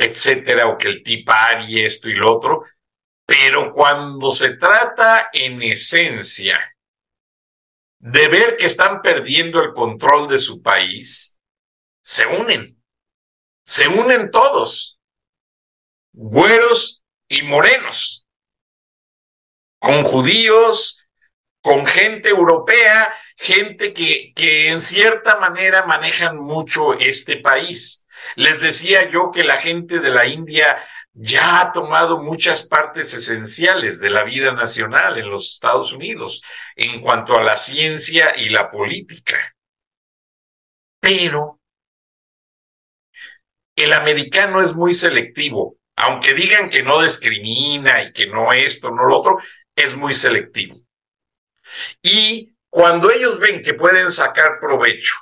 etcétera, 0.00 0.66
o 0.66 0.78
que 0.78 0.88
el 0.88 1.02
tipar 1.02 1.68
y 1.68 1.84
esto 1.84 2.08
y 2.08 2.14
lo 2.14 2.34
otro, 2.34 2.62
pero 3.26 3.70
cuando 3.70 4.32
se 4.32 4.56
trata 4.56 5.28
en 5.32 5.62
esencia 5.62 6.58
de 7.98 8.28
ver 8.28 8.56
que 8.56 8.64
están 8.64 9.02
perdiendo 9.02 9.62
el 9.62 9.72
control 9.72 10.26
de 10.28 10.38
su 10.38 10.62
país, 10.62 11.38
se 12.02 12.26
unen, 12.26 12.82
se 13.62 13.88
unen 13.88 14.30
todos, 14.30 14.98
güeros 16.12 17.04
y 17.28 17.42
morenos, 17.42 18.26
con 19.78 20.02
judíos, 20.02 21.08
con 21.62 21.84
gente 21.84 22.30
europea, 22.30 23.12
gente 23.40 23.94
que, 23.94 24.34
que 24.36 24.68
en 24.68 24.82
cierta 24.82 25.40
manera 25.40 25.86
manejan 25.86 26.36
mucho 26.36 26.92
este 26.98 27.38
país. 27.38 28.06
Les 28.36 28.60
decía 28.60 29.08
yo 29.08 29.30
que 29.30 29.44
la 29.44 29.56
gente 29.56 29.98
de 29.98 30.10
la 30.10 30.26
India 30.26 30.78
ya 31.14 31.62
ha 31.62 31.72
tomado 31.72 32.22
muchas 32.22 32.68
partes 32.68 33.14
esenciales 33.14 33.98
de 33.98 34.10
la 34.10 34.24
vida 34.24 34.52
nacional 34.52 35.18
en 35.18 35.30
los 35.30 35.54
Estados 35.54 35.94
Unidos 35.94 36.42
en 36.76 37.00
cuanto 37.00 37.34
a 37.34 37.42
la 37.42 37.56
ciencia 37.56 38.36
y 38.36 38.50
la 38.50 38.70
política. 38.70 39.56
Pero 41.00 41.60
el 43.74 43.94
americano 43.94 44.60
es 44.60 44.74
muy 44.74 44.92
selectivo, 44.92 45.78
aunque 45.96 46.34
digan 46.34 46.68
que 46.68 46.82
no 46.82 47.00
discrimina 47.00 48.02
y 48.02 48.12
que 48.12 48.26
no 48.26 48.52
esto, 48.52 48.90
no 48.90 49.06
lo 49.06 49.16
otro, 49.16 49.38
es 49.74 49.96
muy 49.96 50.12
selectivo. 50.12 50.76
Y 52.02 52.54
cuando 52.70 53.10
ellos 53.10 53.38
ven 53.38 53.62
que 53.62 53.74
pueden 53.74 54.10
sacar 54.10 54.60
provecho 54.60 55.14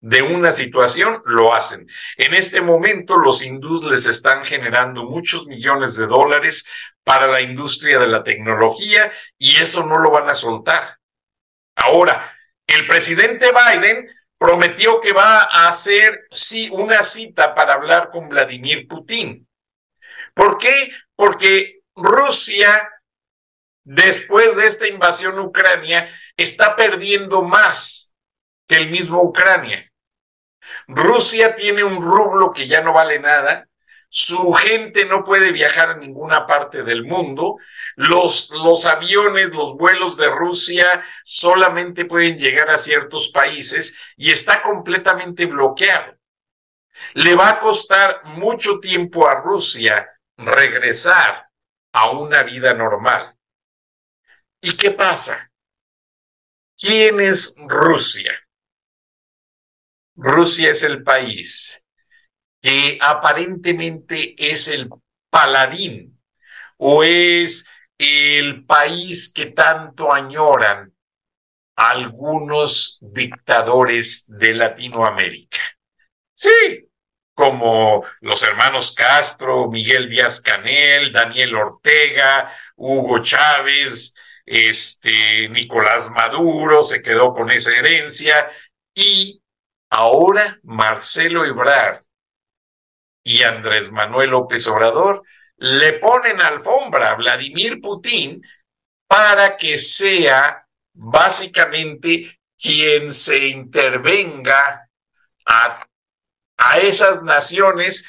de 0.00 0.22
una 0.22 0.50
situación, 0.50 1.22
lo 1.26 1.54
hacen. 1.54 1.86
En 2.16 2.34
este 2.34 2.60
momento 2.60 3.16
los 3.16 3.42
hindús 3.44 3.84
les 3.84 4.06
están 4.06 4.44
generando 4.44 5.04
muchos 5.04 5.46
millones 5.46 5.96
de 5.96 6.06
dólares 6.06 6.66
para 7.04 7.26
la 7.26 7.40
industria 7.40 7.98
de 7.98 8.08
la 8.08 8.22
tecnología 8.22 9.12
y 9.38 9.56
eso 9.56 9.86
no 9.86 9.98
lo 9.98 10.10
van 10.10 10.28
a 10.28 10.34
soltar. 10.34 10.98
Ahora, 11.76 12.36
el 12.66 12.86
presidente 12.86 13.52
Biden 13.52 14.08
prometió 14.38 15.00
que 15.00 15.12
va 15.12 15.42
a 15.42 15.68
hacer 15.68 16.26
sí, 16.30 16.68
una 16.72 17.02
cita 17.02 17.54
para 17.54 17.74
hablar 17.74 18.08
con 18.10 18.28
Vladimir 18.28 18.88
Putin. 18.88 19.46
¿Por 20.34 20.56
qué? 20.56 20.92
Porque 21.14 21.82
Rusia, 21.94 22.88
después 23.84 24.56
de 24.56 24.64
esta 24.64 24.86
invasión 24.86 25.38
Ucrania, 25.38 26.08
está 26.42 26.76
perdiendo 26.76 27.42
más 27.42 28.14
que 28.66 28.76
el 28.76 28.90
mismo 28.90 29.22
Ucrania. 29.22 29.90
Rusia 30.86 31.54
tiene 31.54 31.84
un 31.84 32.00
rublo 32.00 32.52
que 32.52 32.66
ya 32.66 32.80
no 32.80 32.92
vale 32.92 33.18
nada, 33.18 33.68
su 34.08 34.52
gente 34.52 35.04
no 35.04 35.22
puede 35.22 35.52
viajar 35.52 35.90
a 35.90 35.96
ninguna 35.96 36.46
parte 36.46 36.82
del 36.82 37.04
mundo, 37.04 37.58
los, 37.96 38.50
los 38.50 38.86
aviones, 38.86 39.52
los 39.54 39.76
vuelos 39.76 40.16
de 40.16 40.28
Rusia 40.28 41.04
solamente 41.24 42.04
pueden 42.04 42.36
llegar 42.36 42.70
a 42.70 42.78
ciertos 42.78 43.28
países 43.28 44.00
y 44.16 44.32
está 44.32 44.62
completamente 44.62 45.46
bloqueado. 45.46 46.16
Le 47.14 47.34
va 47.34 47.50
a 47.50 47.58
costar 47.58 48.20
mucho 48.24 48.80
tiempo 48.80 49.28
a 49.28 49.36
Rusia 49.36 50.08
regresar 50.36 51.48
a 51.92 52.10
una 52.10 52.42
vida 52.42 52.74
normal. 52.74 53.36
¿Y 54.60 54.76
qué 54.76 54.90
pasa? 54.90 55.49
¿Quién 56.80 57.20
es 57.20 57.56
Rusia? 57.68 58.32
Rusia 60.16 60.70
es 60.70 60.82
el 60.82 61.02
país 61.02 61.84
que 62.62 62.98
aparentemente 63.00 64.34
es 64.38 64.68
el 64.68 64.88
paladín 65.30 66.18
o 66.78 67.02
es 67.04 67.68
el 67.98 68.64
país 68.64 69.32
que 69.34 69.46
tanto 69.46 70.12
añoran 70.12 70.94
algunos 71.76 72.98
dictadores 73.02 74.24
de 74.28 74.54
Latinoamérica. 74.54 75.60
Sí, 76.32 76.88
como 77.34 78.02
los 78.20 78.42
hermanos 78.42 78.94
Castro, 78.94 79.70
Miguel 79.70 80.08
Díaz 80.08 80.40
Canel, 80.40 81.12
Daniel 81.12 81.54
Ortega, 81.56 82.50
Hugo 82.76 83.18
Chávez, 83.22 84.14
este 84.50 85.48
Nicolás 85.48 86.10
Maduro 86.10 86.82
se 86.82 87.02
quedó 87.02 87.32
con 87.32 87.50
esa 87.50 87.76
herencia 87.76 88.50
y 88.94 89.40
Ahora 89.90 90.60
Marcelo 90.62 91.44
Ebrard 91.44 92.00
y 93.24 93.42
Andrés 93.42 93.90
Manuel 93.90 94.30
López 94.30 94.66
Obrador 94.68 95.22
le 95.56 95.94
ponen 95.94 96.40
alfombra 96.40 97.10
a 97.10 97.14
Vladimir 97.16 97.80
Putin 97.80 98.40
para 99.08 99.56
que 99.56 99.78
sea 99.78 100.64
básicamente 100.94 102.38
quien 102.56 103.12
se 103.12 103.48
intervenga 103.48 104.88
a, 105.44 105.86
a 106.56 106.78
esas 106.78 107.24
naciones 107.24 108.08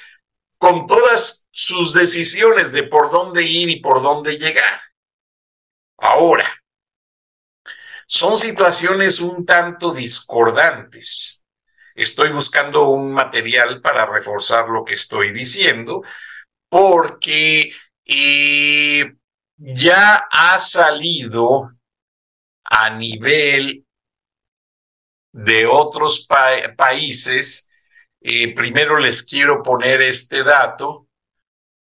con 0.59 0.85
todas 0.85 1.49
sus 1.51 1.93
decisiones 1.93 2.71
de 2.73 2.83
por 2.83 3.09
dónde 3.09 3.41
ir 3.41 3.69
y 3.69 3.79
por 3.79 4.03
dónde 4.03 4.37
llegar. 4.37 4.79
Ahora, 6.11 6.45
son 8.05 8.37
situaciones 8.37 9.21
un 9.21 9.45
tanto 9.45 9.93
discordantes 9.93 11.41
estoy 11.95 12.31
buscando 12.31 12.89
un 12.89 13.13
material 13.13 13.81
para 13.81 14.05
reforzar 14.05 14.69
lo 14.69 14.83
que 14.83 14.95
estoy 14.95 15.31
diciendo, 15.33 16.03
porque 16.69 17.73
eh, 18.05 19.13
ya 19.57 20.27
ha 20.31 20.59
salido 20.59 21.71
a 22.63 22.89
nivel 22.89 23.85
de 25.33 25.65
otros 25.65 26.27
países. 26.77 27.69
Eh, 28.21 28.53
primero 28.53 28.99
les 28.99 29.23
quiero 29.23 29.61
poner 29.63 30.01
este 30.01 30.43
dato 30.43 31.07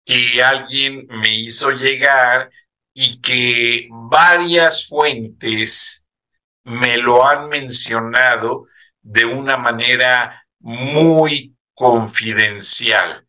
que 0.06 0.42
alguien 0.42 1.06
me 1.10 1.34
hizo 1.36 1.72
llegar 1.72 2.50
y 3.00 3.22
que 3.22 3.90
varias 3.92 4.88
fuentes 4.88 6.08
me 6.64 6.98
lo 6.98 7.28
han 7.28 7.48
mencionado 7.48 8.66
de 9.02 9.24
una 9.24 9.56
manera 9.56 10.48
muy 10.60 11.56
confidencial. 11.76 13.28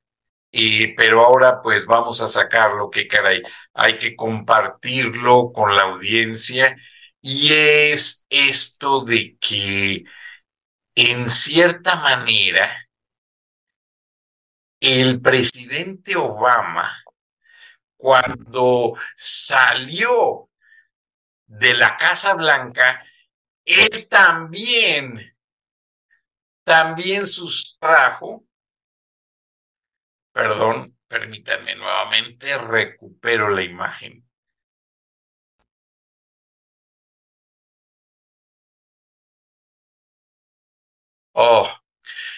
Pero 0.51 1.23
ahora 1.23 1.61
pues 1.61 1.85
vamos 1.85 2.23
a 2.23 2.29
sacarlo, 2.31 2.89
que 2.89 3.07
caray, 3.07 3.43
hay 3.75 3.99
que 3.99 4.17
compartirlo 4.17 5.53
con 5.53 5.77
la 5.77 5.83
audiencia 5.83 6.75
y 7.21 7.53
es 7.53 8.27
esto 8.31 9.05
de 9.05 9.37
que 9.39 10.05
en 10.95 11.29
cierta 11.29 11.97
manera 11.97 12.89
el 14.81 15.21
presidente 15.21 16.17
Obama 16.17 16.91
cuando 17.99 18.95
salió 19.17 20.49
de 21.47 21.75
la 21.75 21.97
Casa 21.97 22.35
Blanca, 22.35 23.05
él 23.65 24.09
también 24.09 25.37
también 26.69 27.27
sustrajo, 27.27 28.45
perdón, 30.33 30.99
permítanme 31.09 31.75
nuevamente, 31.77 32.59
recupero 32.59 33.49
la 33.49 33.63
imagen. 33.63 34.29
Oh, 41.33 41.67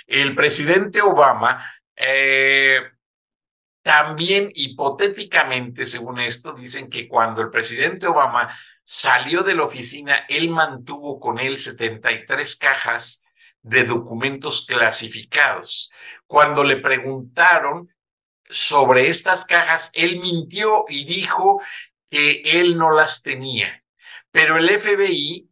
el 0.07 0.37
presidente 0.37 1.01
Obama 1.03 1.65
eh, 1.97 2.81
también 3.83 4.51
hipotéticamente, 4.55 5.87
según 5.87 6.21
esto, 6.21 6.53
dicen 6.53 6.91
que 6.91 7.09
cuando 7.09 7.41
el 7.41 7.51
presidente 7.51 8.07
Obama 8.07 8.55
salió 8.83 9.43
de 9.43 9.55
la 9.55 9.65
oficina, 9.65 10.27
él 10.29 10.51
mantuvo 10.51 11.19
con 11.19 11.39
él 11.39 11.57
73 11.57 12.57
cajas 12.57 13.25
de 13.63 13.85
documentos 13.85 14.67
clasificados. 14.67 15.93
Cuando 16.27 16.65
le 16.65 16.77
preguntaron 16.77 17.95
sobre 18.49 19.09
estas 19.09 19.47
cajas, 19.47 19.91
él 19.95 20.21
mintió 20.21 20.85
y 20.89 21.05
dijo 21.05 21.61
que 22.11 22.43
él 22.45 22.77
no 22.77 22.91
las 22.91 23.23
tenía. 23.23 23.85
Pero 24.31 24.57
el 24.57 24.69
FBI 24.69 25.49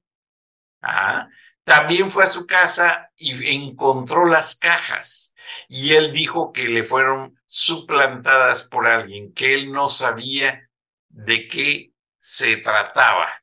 ah, 0.83 1.29
también 1.65 2.11
fue 2.11 2.25
a 2.25 2.29
su 2.29 2.47
casa 2.47 3.11
y 3.17 3.55
encontró 3.55 4.27
las 4.27 4.57
cajas. 4.57 5.35
Y 5.69 5.95
él 5.95 6.13
dijo 6.13 6.53
que 6.53 6.69
le 6.69 6.83
fueron 6.83 7.38
suplantadas 7.49 8.65
por 8.65 8.87
alguien, 8.87 9.33
que 9.33 9.55
él 9.55 9.73
no 9.73 9.89
sabía 9.89 10.69
de 11.09 11.49
qué 11.49 11.93
se 12.19 12.59
trataba. 12.59 13.43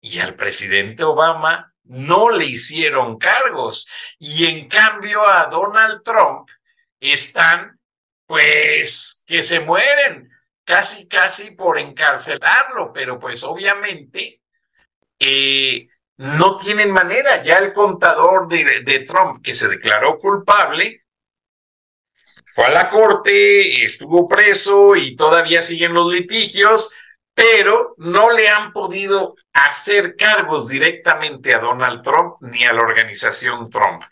Y 0.00 0.18
al 0.20 0.36
presidente 0.36 1.04
Obama 1.04 1.74
no 1.84 2.30
le 2.30 2.44
hicieron 2.44 3.18
cargos 3.18 3.90
y 4.18 4.46
en 4.46 4.68
cambio 4.68 5.26
a 5.26 5.46
Donald 5.46 6.02
Trump 6.04 6.50
están 7.00 7.80
pues 8.26 9.24
que 9.26 9.40
se 9.40 9.60
mueren 9.60 10.30
casi 10.64 11.08
casi 11.08 11.52
por 11.52 11.78
encarcelarlo, 11.78 12.92
pero 12.92 13.18
pues 13.18 13.42
obviamente 13.42 14.42
eh, 15.18 15.88
no 16.18 16.58
tienen 16.58 16.90
manera. 16.90 17.42
Ya 17.42 17.56
el 17.56 17.72
contador 17.72 18.48
de, 18.48 18.82
de 18.82 19.00
Trump 19.00 19.42
que 19.42 19.54
se 19.54 19.66
declaró 19.66 20.18
culpable 20.18 21.06
fue 22.50 22.64
a 22.64 22.70
la 22.70 22.88
corte, 22.88 23.84
estuvo 23.84 24.26
preso 24.26 24.96
y 24.96 25.14
todavía 25.16 25.62
siguen 25.62 25.92
los 25.92 26.10
litigios, 26.12 26.94
pero 27.34 27.94
no 27.98 28.30
le 28.30 28.48
han 28.48 28.72
podido 28.72 29.36
hacer 29.52 30.16
cargos 30.16 30.68
directamente 30.68 31.54
a 31.54 31.58
Donald 31.58 32.02
Trump 32.02 32.36
ni 32.40 32.64
a 32.64 32.72
la 32.72 32.80
organización 32.80 33.68
Trump. 33.68 34.02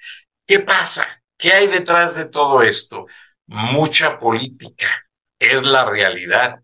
¿Qué 0.47 0.61
pasa? 0.61 1.23
¿Qué 1.39 1.53
hay 1.53 1.69
detrás 1.69 2.15
de 2.15 2.29
todo 2.29 2.63
esto? 2.63 3.07
Mucha 3.47 4.19
política, 4.19 4.89
es 5.39 5.63
la 5.63 5.85
realidad. 5.85 6.61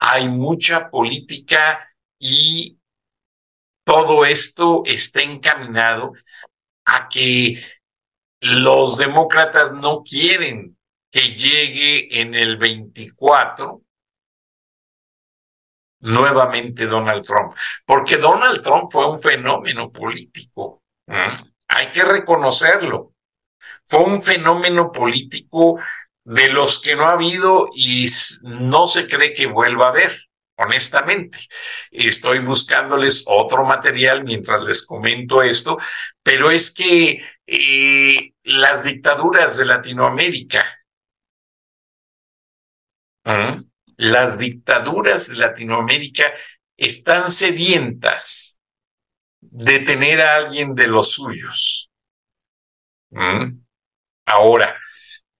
Hay 0.00 0.28
mucha 0.28 0.90
política 0.90 1.88
y 2.18 2.78
todo 3.84 4.24
esto 4.24 4.82
está 4.84 5.22
encaminado 5.22 6.12
a 6.84 7.08
que 7.08 7.62
los 8.40 8.98
demócratas 8.98 9.72
no 9.72 10.02
quieren 10.02 10.77
que 11.10 11.34
llegue 11.34 12.20
en 12.20 12.34
el 12.34 12.56
24 12.56 13.82
nuevamente 16.00 16.86
Donald 16.86 17.24
Trump, 17.24 17.54
porque 17.84 18.18
Donald 18.18 18.62
Trump 18.62 18.88
fue 18.90 19.08
un 19.08 19.20
fenómeno 19.20 19.90
político, 19.90 20.82
hay 21.66 21.90
que 21.90 22.04
reconocerlo, 22.04 23.14
fue 23.84 24.04
un 24.04 24.22
fenómeno 24.22 24.92
político 24.92 25.80
de 26.24 26.50
los 26.50 26.80
que 26.82 26.94
no 26.94 27.04
ha 27.04 27.12
habido 27.12 27.68
y 27.74 28.06
no 28.44 28.86
se 28.86 29.08
cree 29.08 29.32
que 29.32 29.46
vuelva 29.46 29.86
a 29.86 29.90
haber, 29.90 30.28
honestamente. 30.56 31.38
Estoy 31.90 32.40
buscándoles 32.40 33.24
otro 33.26 33.64
material 33.64 34.24
mientras 34.24 34.62
les 34.62 34.86
comento 34.86 35.42
esto, 35.42 35.78
pero 36.22 36.50
es 36.50 36.74
que 36.74 37.22
eh, 37.46 38.32
las 38.42 38.84
dictaduras 38.84 39.56
de 39.56 39.64
Latinoamérica, 39.64 40.77
las 43.96 44.38
dictaduras 44.38 45.28
de 45.28 45.36
Latinoamérica 45.36 46.32
están 46.76 47.30
sedientas 47.30 48.60
de 49.40 49.80
tener 49.80 50.20
a 50.20 50.36
alguien 50.36 50.74
de 50.74 50.86
los 50.86 51.12
suyos. 51.12 51.90
Ahora, 54.24 54.78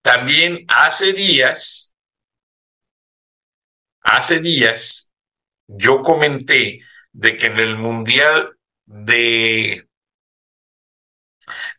también 0.02 0.64
hace 0.68 1.12
días, 1.12 1.94
hace 4.02 4.40
días, 4.40 5.14
yo 5.66 6.02
comenté 6.02 6.80
de 7.12 7.36
que 7.36 7.46
en 7.46 7.58
el 7.58 7.76
Mundial 7.76 8.56
de 8.86 9.86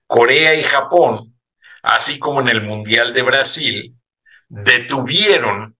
Corea 0.05 0.55
y 0.55 0.63
Japón, 0.63 1.39
así 1.81 2.19
como 2.19 2.41
en 2.41 2.49
el 2.49 2.61
Mundial 2.61 3.13
de 3.13 3.21
Brasil, 3.23 3.95
detuvieron 4.47 5.78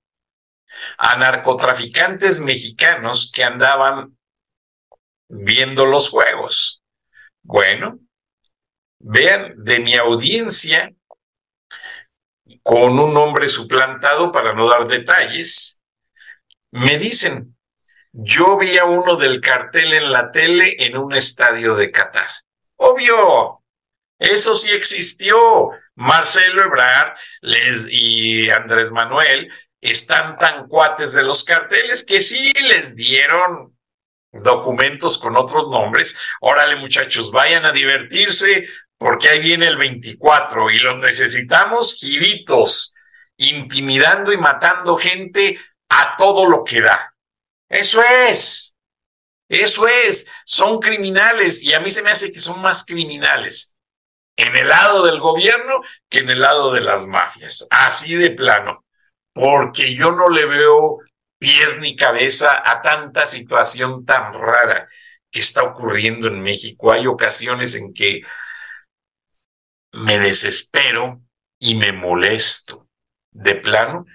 a 0.97 1.17
narcotraficantes 1.17 2.39
mexicanos 2.39 3.31
que 3.33 3.43
andaban 3.43 4.17
viendo 5.27 5.85
los 5.85 6.09
juegos. 6.09 6.83
Bueno, 7.43 7.99
vean, 8.99 9.53
de 9.63 9.79
mi 9.79 9.95
audiencia, 9.95 10.93
con 12.63 12.99
un 12.99 13.13
nombre 13.13 13.47
suplantado 13.47 14.31
para 14.31 14.53
no 14.53 14.67
dar 14.67 14.87
detalles, 14.87 15.83
me 16.71 16.97
dicen, 16.97 17.55
yo 18.11 18.57
vi 18.57 18.77
a 18.77 18.85
uno 18.85 19.15
del 19.15 19.39
cartel 19.39 19.93
en 19.93 20.11
la 20.11 20.31
tele 20.31 20.75
en 20.79 20.97
un 20.97 21.15
estadio 21.15 21.75
de 21.75 21.91
Qatar. 21.91 22.27
Obvio, 22.75 23.63
eso 24.17 24.55
sí 24.55 24.71
existió. 24.71 25.69
Marcelo 25.95 26.63
Ebrard 26.63 27.17
les, 27.41 27.87
y 27.91 28.49
Andrés 28.49 28.91
Manuel 28.91 29.51
están 29.81 30.37
tan 30.37 30.67
cuates 30.67 31.13
de 31.13 31.23
los 31.23 31.43
carteles 31.43 32.05
que 32.05 32.21
sí 32.21 32.51
les 32.53 32.95
dieron 32.95 33.77
documentos 34.31 35.17
con 35.17 35.37
otros 35.37 35.69
nombres. 35.69 36.17
Órale 36.41 36.75
muchachos, 36.75 37.31
vayan 37.31 37.65
a 37.65 37.71
divertirse, 37.71 38.67
porque 38.97 39.29
ahí 39.29 39.39
viene 39.39 39.67
el 39.67 39.77
24 39.77 40.69
y 40.71 40.79
los 40.79 40.97
necesitamos 40.97 41.95
giritos, 41.95 42.93
intimidando 43.37 44.33
y 44.33 44.37
matando 44.37 44.97
gente 44.97 45.59
a 45.89 46.15
todo 46.17 46.49
lo 46.49 46.63
que 46.63 46.81
da. 46.81 47.15
Eso 47.69 48.01
es, 48.03 48.77
eso 49.47 49.87
es, 49.87 50.31
son 50.45 50.79
criminales 50.79 51.63
y 51.63 51.73
a 51.73 51.79
mí 51.79 51.89
se 51.89 52.01
me 52.01 52.11
hace 52.11 52.31
que 52.31 52.39
son 52.39 52.61
más 52.61 52.85
criminales 52.85 53.77
en 54.35 54.55
el 54.55 54.69
lado 54.69 55.05
del 55.05 55.19
gobierno 55.19 55.81
que 56.09 56.19
en 56.19 56.29
el 56.29 56.39
lado 56.39 56.71
de 56.73 56.81
las 56.81 57.05
mafias, 57.07 57.67
así 57.69 58.15
de 58.15 58.31
plano, 58.31 58.85
porque 59.39 59.95
yo 59.95 60.11
no 60.11 60.27
le 60.27 60.45
veo 60.45 60.97
pies 61.37 61.79
ni 61.79 61.95
cabeza 61.95 62.61
a 62.65 62.81
tanta 62.81 63.25
situación 63.25 64.03
tan 64.03 64.33
rara 64.33 64.89
que 65.31 65.39
está 65.39 65.63
ocurriendo 65.63 66.27
en 66.27 66.41
México. 66.41 66.91
Hay 66.91 67.07
ocasiones 67.07 67.73
en 67.77 67.93
que 67.93 68.23
me 69.93 70.19
desespero 70.19 71.21
y 71.57 71.75
me 71.75 71.93
molesto 71.93 72.89
de 73.31 73.55
plano 73.55 74.05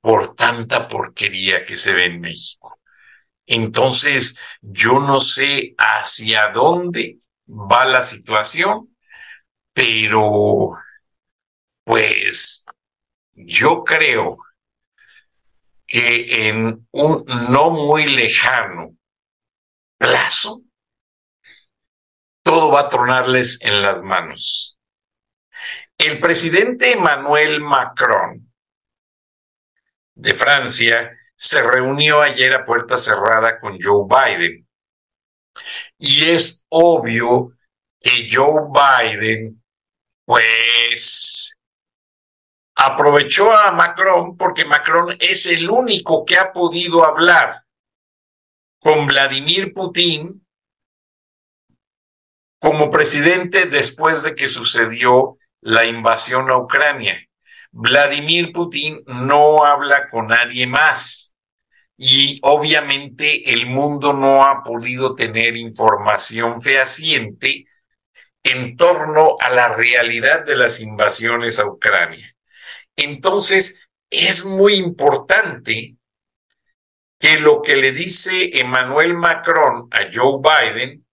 por 0.00 0.36
tanta 0.36 0.86
porquería 0.86 1.64
que 1.64 1.74
se 1.74 1.92
ve 1.92 2.04
en 2.04 2.20
México. 2.20 2.78
Entonces, 3.46 4.40
yo 4.60 5.00
no 5.00 5.18
sé 5.18 5.74
hacia 5.78 6.50
dónde 6.50 7.18
va 7.48 7.86
la 7.86 8.04
situación, 8.04 8.96
pero 9.72 10.70
pues 11.82 12.66
yo 13.34 13.82
creo 13.82 14.38
que 15.90 16.48
en 16.48 16.86
un 16.92 17.24
no 17.50 17.70
muy 17.70 18.04
lejano 18.06 18.96
plazo, 19.98 20.62
todo 22.44 22.70
va 22.70 22.82
a 22.82 22.88
tronarles 22.88 23.60
en 23.62 23.82
las 23.82 24.02
manos. 24.02 24.78
El 25.98 26.20
presidente 26.20 26.92
Emmanuel 26.92 27.60
Macron 27.60 28.50
de 30.14 30.32
Francia 30.32 31.10
se 31.34 31.60
reunió 31.60 32.22
ayer 32.22 32.54
a 32.54 32.64
puerta 32.64 32.96
cerrada 32.96 33.58
con 33.58 33.76
Joe 33.80 34.06
Biden. 34.08 34.68
Y 35.98 36.30
es 36.30 36.66
obvio 36.68 37.52
que 38.00 38.28
Joe 38.30 38.68
Biden, 38.72 39.60
pues, 40.24 41.58
aprovechó 42.82 43.52
a 43.52 43.70
Macron 43.72 44.38
porque 44.38 44.64
Macron 44.64 45.14
es 45.20 45.46
el 45.46 45.68
único 45.68 46.24
que 46.24 46.36
ha 46.36 46.50
podido 46.50 47.04
hablar 47.04 47.64
con 48.78 49.06
Vladimir 49.06 49.74
Putin 49.74 50.46
como 52.58 52.90
presidente 52.90 53.66
después 53.66 54.22
de 54.22 54.34
que 54.34 54.48
sucedió 54.48 55.36
la 55.60 55.84
invasión 55.84 56.50
a 56.50 56.56
Ucrania. 56.56 57.18
Vladimir 57.70 58.50
Putin 58.50 59.02
no 59.06 59.62
habla 59.64 60.08
con 60.08 60.28
nadie 60.28 60.66
más 60.66 61.36
y 61.98 62.38
obviamente 62.42 63.52
el 63.52 63.66
mundo 63.66 64.14
no 64.14 64.42
ha 64.42 64.62
podido 64.62 65.14
tener 65.14 65.54
información 65.54 66.62
fehaciente 66.62 67.66
en 68.42 68.74
torno 68.78 69.36
a 69.38 69.50
la 69.50 69.68
realidad 69.74 70.46
de 70.46 70.56
las 70.56 70.80
invasiones 70.80 71.60
a 71.60 71.66
Ucrania. 71.66 72.34
Entonces, 72.96 73.88
es 74.10 74.44
muy 74.44 74.74
importante 74.74 75.96
que 77.18 77.38
lo 77.38 77.62
que 77.62 77.76
le 77.76 77.92
dice 77.92 78.58
Emmanuel 78.58 79.14
Macron 79.14 79.88
a 79.92 80.08
Joe 80.12 80.40
Biden 80.42 81.06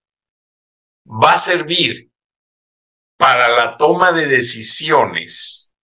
va 1.06 1.34
a 1.34 1.38
servir 1.38 2.10
para 3.16 3.48
la 3.48 3.76
toma 3.76 4.12
de 4.12 4.26
decisiones 4.26 5.74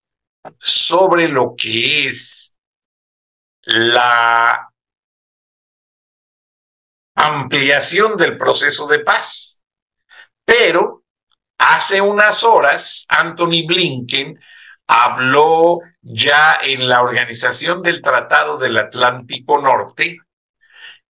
sobre 0.57 1.27
lo 1.27 1.53
que 1.55 2.07
es 2.07 2.59
la 3.63 4.69
ampliación 7.15 8.17
del 8.17 8.37
proceso 8.37 8.87
de 8.87 8.99
paz. 8.99 9.63
Pero 10.43 11.03
hace 11.57 12.01
unas 12.01 12.43
horas, 12.43 13.05
Anthony 13.09 13.65
Blinken 13.67 14.39
habló 14.87 15.79
ya 16.01 16.57
en 16.61 16.87
la 16.87 17.01
organización 17.01 17.81
del 17.81 18.01
Tratado 18.01 18.57
del 18.57 18.77
Atlántico 18.77 19.61
Norte 19.61 20.19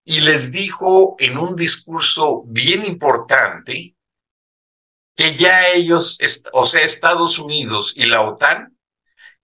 y 0.06 0.22
les 0.22 0.52
dijo 0.52 1.16
en 1.20 1.38
un 1.38 1.56
discurso 1.56 2.44
bien 2.46 2.86
importante 2.86 3.96
que 5.16 5.36
ya 5.36 5.68
ellos, 5.70 6.20
o 6.52 6.66
sea, 6.66 6.84
Estados 6.84 7.40
Unidos 7.40 7.98
y 7.98 8.06
la 8.06 8.22
OTAN, 8.22 8.78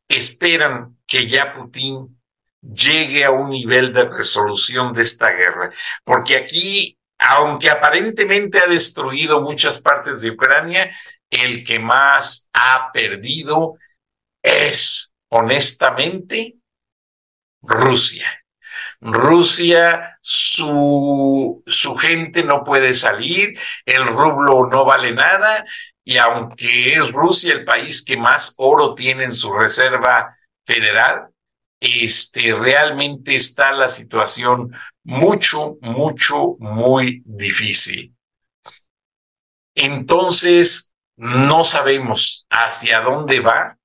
esperan 0.08 0.98
que 1.08 1.28
ya 1.28 1.52
Putin 1.52 2.22
llegue 2.62 3.24
a 3.24 3.32
un 3.32 3.50
nivel 3.50 3.94
de 3.94 4.08
resolución 4.08 4.94
de 4.94 5.02
esta 5.02 5.32
guerra. 5.32 5.72
Porque 6.04 6.36
aquí, 6.36 6.98
aunque 7.18 7.70
aparentemente 7.70 8.60
ha 8.60 8.68
destruido 8.68 9.42
muchas 9.42 9.80
partes 9.80 10.22
de 10.22 10.32
Ucrania, 10.32 10.96
el 11.30 11.64
que 11.64 11.80
más 11.80 12.50
ha 12.54 12.92
perdido 12.92 13.78
es 14.42 15.14
honestamente, 15.30 16.56
Rusia. 17.62 18.30
Rusia, 19.00 20.20
su, 20.22 21.64
su 21.66 21.96
gente 21.96 22.44
no 22.44 22.64
puede 22.64 22.94
salir, 22.94 23.58
el 23.86 24.06
rublo 24.06 24.68
no 24.68 24.86
vale 24.86 25.12
nada, 25.14 25.66
y 26.04 26.18
aunque 26.18 26.94
es 26.94 27.12
Rusia 27.12 27.54
el 27.54 27.64
país 27.64 28.04
que 28.04 28.18
más 28.18 28.54
oro 28.58 28.94
tiene 28.94 29.24
en 29.24 29.34
su 29.34 29.54
reserva 29.54 30.38
federal, 30.64 31.30
este, 31.80 32.54
realmente 32.54 33.34
está 33.34 33.72
la 33.72 33.88
situación 33.88 34.72
mucho, 35.04 35.78
mucho, 35.82 36.56
muy 36.60 37.24
difícil. 37.26 38.16
Entonces, 39.74 40.96
no 41.16 41.64
sabemos 41.64 42.46
hacia 42.52 43.02
dónde 43.02 43.40
va 43.40 43.78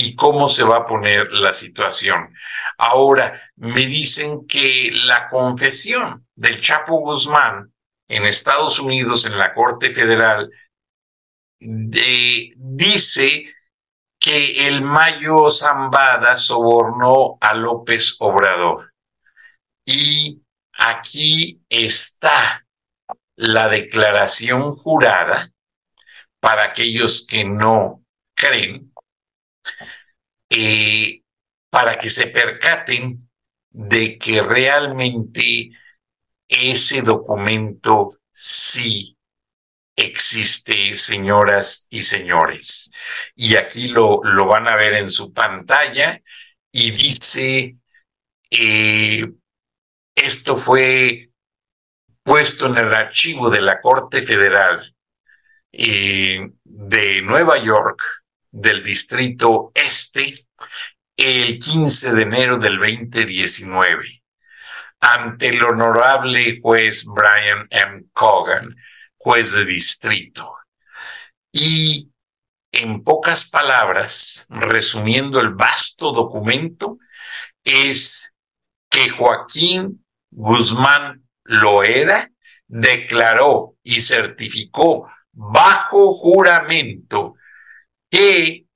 y 0.00 0.14
cómo 0.14 0.48
se 0.48 0.62
va 0.62 0.78
a 0.78 0.84
poner 0.84 1.32
la 1.32 1.52
situación. 1.52 2.32
Ahora, 2.78 3.42
me 3.56 3.84
dicen 3.84 4.46
que 4.46 4.92
la 4.92 5.26
confesión 5.26 6.24
del 6.36 6.60
Chapo 6.60 7.00
Guzmán 7.00 7.72
en 8.08 8.24
Estados 8.24 8.78
Unidos, 8.78 9.26
en 9.26 9.36
la 9.36 9.52
Corte 9.52 9.90
Federal, 9.90 10.48
dice 11.58 13.52
que 14.20 14.68
el 14.68 14.82
Mayo 14.82 15.50
Zambada 15.50 16.36
sobornó 16.36 17.36
a 17.40 17.54
López 17.54 18.16
Obrador. 18.20 18.94
Y 19.84 20.40
aquí 20.74 21.60
está 21.68 22.64
la 23.34 23.68
declaración 23.68 24.70
jurada 24.70 25.50
para 26.40 26.66
aquellos 26.66 27.26
que 27.26 27.44
no 27.44 28.04
creen, 28.36 28.87
eh, 30.50 31.22
para 31.70 31.96
que 31.96 32.10
se 32.10 32.28
percaten 32.28 33.28
de 33.70 34.18
que 34.18 34.42
realmente 34.42 35.70
ese 36.48 37.02
documento 37.02 38.18
sí 38.32 39.16
existe, 39.96 40.94
señoras 40.94 41.88
y 41.90 42.02
señores. 42.02 42.92
Y 43.34 43.56
aquí 43.56 43.88
lo, 43.88 44.20
lo 44.22 44.46
van 44.46 44.70
a 44.70 44.76
ver 44.76 44.94
en 44.94 45.10
su 45.10 45.32
pantalla 45.32 46.22
y 46.72 46.92
dice, 46.92 47.76
eh, 48.50 49.30
esto 50.14 50.56
fue 50.56 51.28
puesto 52.22 52.66
en 52.66 52.78
el 52.78 52.94
archivo 52.94 53.50
de 53.50 53.62
la 53.62 53.80
Corte 53.80 54.22
Federal 54.22 54.94
eh, 55.72 56.50
de 56.64 57.22
Nueva 57.22 57.58
York, 57.58 58.00
del 58.50 58.82
Distrito 58.82 59.72
Este, 59.74 60.34
el 61.16 61.58
15 61.58 62.12
de 62.12 62.22
enero 62.22 62.58
del 62.58 62.78
2019, 62.78 64.22
ante 65.00 65.48
el 65.48 65.64
honorable 65.64 66.56
juez 66.60 67.04
Brian 67.06 67.66
M. 67.70 68.04
Cogan, 68.12 68.74
juez 69.16 69.52
de 69.52 69.64
distrito. 69.64 70.56
Y 71.52 72.10
en 72.72 73.02
pocas 73.02 73.48
palabras, 73.50 74.46
resumiendo 74.50 75.40
el 75.40 75.54
vasto 75.54 76.12
documento, 76.12 76.98
es 77.64 78.36
que 78.88 79.08
Joaquín 79.08 80.04
Guzmán 80.30 81.28
Loera 81.44 82.30
declaró 82.66 83.76
y 83.82 84.00
certificó 84.00 85.10
bajo 85.32 86.12
juramento 86.12 87.34
que 88.10 88.66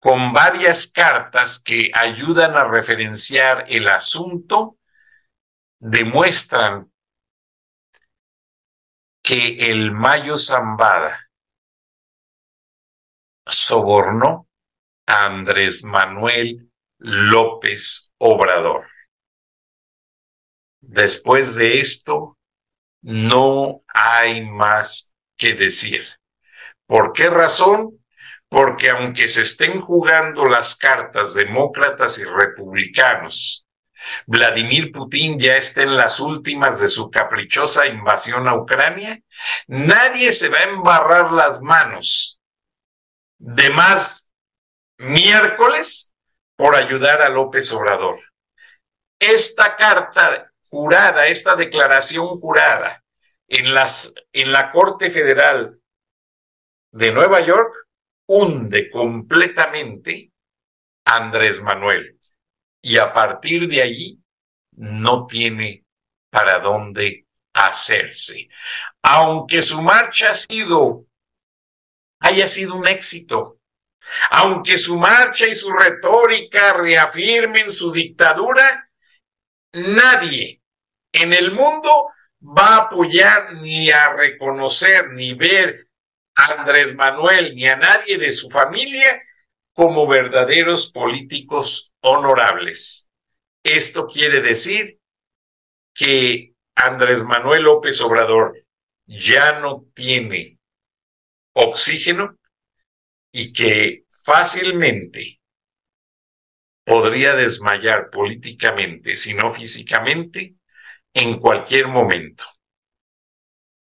con 0.00 0.32
varias 0.32 0.90
cartas 0.90 1.62
que 1.62 1.90
ayudan 1.94 2.56
a 2.56 2.64
referenciar 2.64 3.66
el 3.68 3.88
asunto, 3.88 4.78
demuestran 5.78 6.90
que 9.22 9.70
el 9.70 9.92
Mayo 9.92 10.38
Zambada 10.38 11.30
sobornó 13.46 14.48
a 15.06 15.26
Andrés 15.26 15.84
Manuel 15.84 16.70
López 16.98 18.14
Obrador. 18.18 18.86
Después 20.80 21.54
de 21.56 21.78
esto, 21.78 22.38
no 23.02 23.82
hay 23.86 24.46
más 24.46 25.14
que 25.36 25.54
decir. 25.54 26.06
¿Por 26.86 27.12
qué 27.12 27.28
razón? 27.28 27.99
Porque 28.50 28.90
aunque 28.90 29.28
se 29.28 29.42
estén 29.42 29.80
jugando 29.80 30.44
las 30.44 30.76
cartas 30.76 31.34
demócratas 31.34 32.18
y 32.18 32.24
republicanos, 32.24 33.66
Vladimir 34.26 34.90
Putin 34.90 35.38
ya 35.38 35.56
está 35.56 35.82
en 35.82 35.96
las 35.96 36.18
últimas 36.20 36.80
de 36.80 36.88
su 36.88 37.10
caprichosa 37.10 37.86
invasión 37.86 38.48
a 38.48 38.56
Ucrania, 38.56 39.20
nadie 39.68 40.32
se 40.32 40.48
va 40.48 40.58
a 40.58 40.64
embarrar 40.64 41.32
las 41.32 41.62
manos 41.62 42.40
de 43.38 43.70
más 43.70 44.34
miércoles 44.98 46.14
por 46.56 46.74
ayudar 46.74 47.22
a 47.22 47.28
López 47.28 47.72
Obrador. 47.72 48.20
Esta 49.18 49.76
carta 49.76 50.52
jurada, 50.62 51.26
esta 51.26 51.54
declaración 51.56 52.26
jurada 52.26 53.02
en, 53.48 53.66
en 54.32 54.52
la 54.52 54.70
Corte 54.70 55.10
Federal 55.10 55.78
de 56.92 57.12
Nueva 57.12 57.40
York 57.40 57.72
hunde 58.32 58.88
completamente 58.88 60.30
a 61.04 61.16
Andrés 61.16 61.60
Manuel 61.62 62.16
y 62.80 62.96
a 62.96 63.12
partir 63.12 63.66
de 63.66 63.82
ahí 63.82 64.20
no 64.76 65.26
tiene 65.26 65.84
para 66.30 66.60
dónde 66.60 67.26
hacerse. 67.52 68.48
Aunque 69.02 69.62
su 69.62 69.82
marcha 69.82 70.30
ha 70.30 70.34
sido, 70.34 71.06
haya 72.20 72.46
sido 72.46 72.76
un 72.76 72.86
éxito, 72.86 73.58
aunque 74.30 74.78
su 74.78 74.96
marcha 74.96 75.48
y 75.48 75.54
su 75.56 75.72
retórica 75.72 76.74
reafirmen 76.74 77.72
su 77.72 77.90
dictadura, 77.90 78.92
nadie 79.72 80.62
en 81.12 81.32
el 81.32 81.50
mundo 81.50 82.10
va 82.40 82.76
a 82.76 82.82
apoyar 82.82 83.54
ni 83.54 83.90
a 83.90 84.12
reconocer 84.12 85.08
ni 85.14 85.34
ver 85.34 85.89
Andrés 86.34 86.94
Manuel 86.94 87.54
ni 87.54 87.66
a 87.66 87.76
nadie 87.76 88.18
de 88.18 88.32
su 88.32 88.50
familia 88.50 89.22
como 89.72 90.06
verdaderos 90.06 90.90
políticos 90.92 91.94
honorables. 92.00 93.10
Esto 93.62 94.06
quiere 94.06 94.40
decir 94.40 94.98
que 95.94 96.54
Andrés 96.74 97.24
Manuel 97.24 97.64
López 97.64 98.00
Obrador 98.00 98.64
ya 99.06 99.60
no 99.60 99.86
tiene 99.94 100.58
oxígeno 101.52 102.38
y 103.32 103.52
que 103.52 104.04
fácilmente 104.08 105.40
podría 106.84 107.34
desmayar 107.34 108.10
políticamente, 108.10 109.14
si 109.14 109.34
no 109.34 109.52
físicamente, 109.52 110.56
en 111.12 111.38
cualquier 111.38 111.88
momento. 111.88 112.44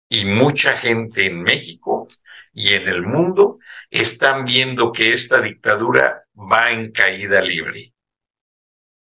Y 0.09 0.25
mucha 0.25 0.77
gente 0.77 1.25
en 1.25 1.41
México 1.41 2.07
y 2.59 2.73
en 2.73 2.89
el 2.89 3.03
mundo 3.03 3.59
están 3.89 4.43
viendo 4.43 4.91
que 4.91 5.13
esta 5.13 5.39
dictadura 5.39 6.25
va 6.35 6.71
en 6.71 6.91
caída 6.91 7.39
libre. 7.39 7.93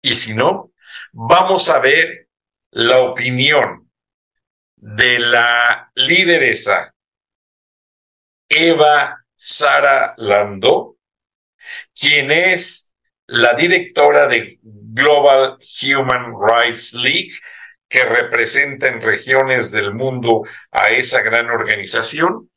Y 0.00 0.14
si 0.14 0.34
no, 0.34 0.72
vamos 1.12 1.68
a 1.68 1.78
ver 1.78 2.30
la 2.70 3.00
opinión 3.00 3.92
de 4.76 5.18
la 5.18 5.92
lideresa 5.94 6.94
Eva 8.48 9.22
Sara 9.34 10.14
Landó, 10.16 10.96
quien 11.94 12.30
es 12.30 12.94
la 13.26 13.52
directora 13.52 14.26
de 14.26 14.58
Global 14.62 15.58
Human 15.82 16.32
Rights 16.40 16.94
League, 16.94 17.34
que 17.90 18.04
representa 18.04 18.86
en 18.86 19.02
regiones 19.02 19.70
del 19.70 19.92
mundo 19.92 20.44
a 20.70 20.88
esa 20.88 21.20
gran 21.20 21.50
organización, 21.50 22.50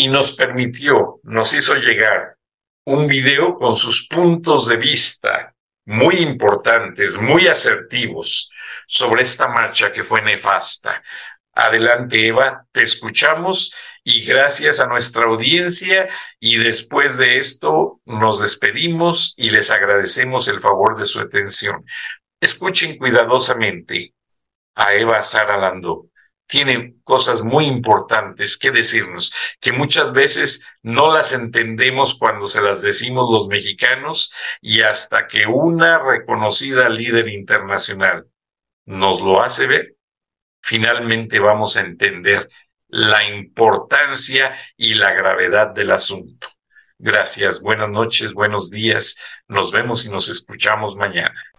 y 0.00 0.08
nos 0.08 0.32
permitió, 0.32 1.20
nos 1.24 1.52
hizo 1.52 1.74
llegar 1.74 2.38
un 2.86 3.06
video 3.06 3.54
con 3.54 3.76
sus 3.76 4.08
puntos 4.08 4.66
de 4.66 4.78
vista 4.78 5.54
muy 5.84 6.16
importantes, 6.16 7.20
muy 7.20 7.48
asertivos 7.48 8.50
sobre 8.86 9.24
esta 9.24 9.48
marcha 9.48 9.92
que 9.92 10.02
fue 10.02 10.22
nefasta. 10.22 11.02
Adelante, 11.52 12.26
Eva, 12.26 12.66
te 12.72 12.82
escuchamos 12.82 13.74
y 14.02 14.24
gracias 14.24 14.80
a 14.80 14.86
nuestra 14.86 15.24
audiencia 15.26 16.08
y 16.38 16.56
después 16.56 17.18
de 17.18 17.36
esto 17.36 18.00
nos 18.06 18.40
despedimos 18.40 19.34
y 19.36 19.50
les 19.50 19.70
agradecemos 19.70 20.48
el 20.48 20.60
favor 20.60 20.98
de 20.98 21.04
su 21.04 21.20
atención. 21.20 21.84
Escuchen 22.40 22.96
cuidadosamente 22.96 24.14
a 24.76 24.94
Eva 24.94 25.22
Sara 25.22 25.58
Landó, 25.58 26.06
tiene 26.50 26.96
cosas 27.04 27.42
muy 27.42 27.66
importantes 27.66 28.58
que 28.58 28.72
decirnos, 28.72 29.32
que 29.60 29.72
muchas 29.72 30.12
veces 30.12 30.68
no 30.82 31.12
las 31.12 31.32
entendemos 31.32 32.18
cuando 32.18 32.48
se 32.48 32.60
las 32.60 32.82
decimos 32.82 33.30
los 33.32 33.46
mexicanos 33.46 34.34
y 34.60 34.80
hasta 34.80 35.28
que 35.28 35.46
una 35.46 35.98
reconocida 35.98 36.88
líder 36.88 37.28
internacional 37.28 38.26
nos 38.84 39.22
lo 39.22 39.40
hace 39.42 39.68
ver, 39.68 39.94
finalmente 40.60 41.38
vamos 41.38 41.76
a 41.76 41.82
entender 41.82 42.50
la 42.88 43.24
importancia 43.28 44.52
y 44.76 44.94
la 44.94 45.12
gravedad 45.12 45.68
del 45.68 45.92
asunto. 45.92 46.48
Gracias, 46.98 47.60
buenas 47.60 47.88
noches, 47.88 48.34
buenos 48.34 48.70
días, 48.70 49.24
nos 49.46 49.70
vemos 49.70 50.04
y 50.04 50.10
nos 50.10 50.28
escuchamos 50.28 50.96
mañana. 50.96 51.49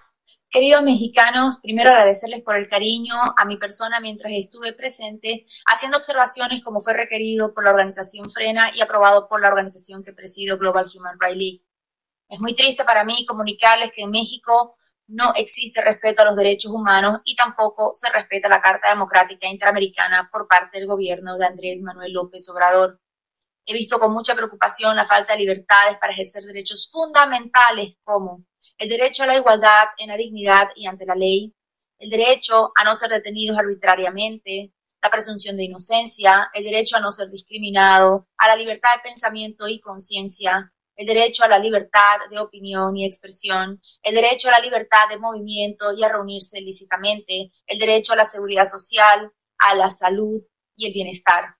Queridos 0.53 0.83
mexicanos, 0.83 1.61
primero 1.63 1.91
agradecerles 1.91 2.41
por 2.41 2.57
el 2.57 2.67
cariño 2.67 3.15
a 3.37 3.45
mi 3.45 3.55
persona 3.55 4.01
mientras 4.01 4.33
estuve 4.33 4.73
presente, 4.73 5.45
haciendo 5.65 5.97
observaciones 5.97 6.61
como 6.61 6.81
fue 6.81 6.91
requerido 6.91 7.53
por 7.53 7.63
la 7.63 7.69
organización 7.69 8.29
Frena 8.29 8.69
y 8.75 8.81
aprobado 8.81 9.29
por 9.29 9.39
la 9.39 9.47
organización 9.47 10.03
que 10.03 10.11
presido 10.11 10.57
Global 10.57 10.87
Human 10.93 11.17
Rights 11.21 11.37
League. 11.37 11.65
Es 12.27 12.41
muy 12.41 12.53
triste 12.53 12.83
para 12.83 13.05
mí 13.05 13.25
comunicarles 13.25 13.93
que 13.93 14.01
en 14.01 14.09
México 14.09 14.75
no 15.07 15.31
existe 15.35 15.79
respeto 15.79 16.21
a 16.21 16.25
los 16.25 16.35
derechos 16.35 16.73
humanos 16.73 17.21
y 17.23 17.33
tampoco 17.33 17.91
se 17.93 18.09
respeta 18.09 18.49
la 18.49 18.61
Carta 18.61 18.89
Democrática 18.89 19.47
Interamericana 19.47 20.27
por 20.33 20.49
parte 20.49 20.79
del 20.79 20.87
gobierno 20.87 21.37
de 21.37 21.45
Andrés 21.45 21.79
Manuel 21.81 22.11
López 22.11 22.49
Obrador. 22.49 22.99
He 23.65 23.73
visto 23.73 23.99
con 23.99 24.11
mucha 24.11 24.35
preocupación 24.35 24.97
la 24.97 25.05
falta 25.05 25.31
de 25.31 25.39
libertades 25.39 25.97
para 25.97 26.11
ejercer 26.11 26.43
derechos 26.43 26.89
fundamentales 26.91 27.95
como 28.03 28.43
el 28.81 28.89
derecho 28.89 29.21
a 29.21 29.27
la 29.27 29.37
igualdad 29.37 29.89
en 29.99 30.09
la 30.09 30.17
dignidad 30.17 30.69
y 30.75 30.87
ante 30.87 31.05
la 31.05 31.13
ley, 31.13 31.53
el 31.99 32.09
derecho 32.09 32.71
a 32.75 32.83
no 32.83 32.95
ser 32.95 33.11
detenidos 33.11 33.55
arbitrariamente, 33.55 34.73
la 35.03 35.11
presunción 35.11 35.55
de 35.55 35.65
inocencia, 35.65 36.49
el 36.51 36.63
derecho 36.63 36.97
a 36.97 36.99
no 36.99 37.11
ser 37.11 37.29
discriminado, 37.29 38.27
a 38.39 38.47
la 38.47 38.55
libertad 38.55 38.89
de 38.95 39.03
pensamiento 39.03 39.67
y 39.67 39.79
conciencia, 39.79 40.73
el 40.95 41.05
derecho 41.05 41.43
a 41.43 41.47
la 41.47 41.59
libertad 41.59 42.21
de 42.31 42.39
opinión 42.39 42.97
y 42.97 43.05
expresión, 43.05 43.79
el 44.01 44.15
derecho 44.15 44.47
a 44.47 44.53
la 44.53 44.59
libertad 44.59 45.07
de 45.09 45.19
movimiento 45.19 45.93
y 45.95 46.03
a 46.03 46.09
reunirse 46.09 46.59
lícitamente, 46.59 47.51
el 47.67 47.77
derecho 47.77 48.13
a 48.13 48.15
la 48.15 48.25
seguridad 48.25 48.65
social, 48.65 49.31
a 49.59 49.75
la 49.75 49.91
salud 49.91 50.41
y 50.75 50.87
el 50.87 50.93
bienestar. 50.93 51.55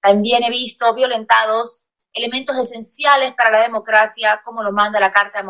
También 0.00 0.44
he 0.44 0.50
visto 0.50 0.94
violentados 0.94 1.88
elementos 2.12 2.56
esenciales 2.56 3.34
para 3.34 3.50
la 3.50 3.62
democracia, 3.62 4.40
como 4.44 4.62
lo 4.62 4.70
manda 4.70 5.00
la 5.00 5.12
Carta 5.12 5.40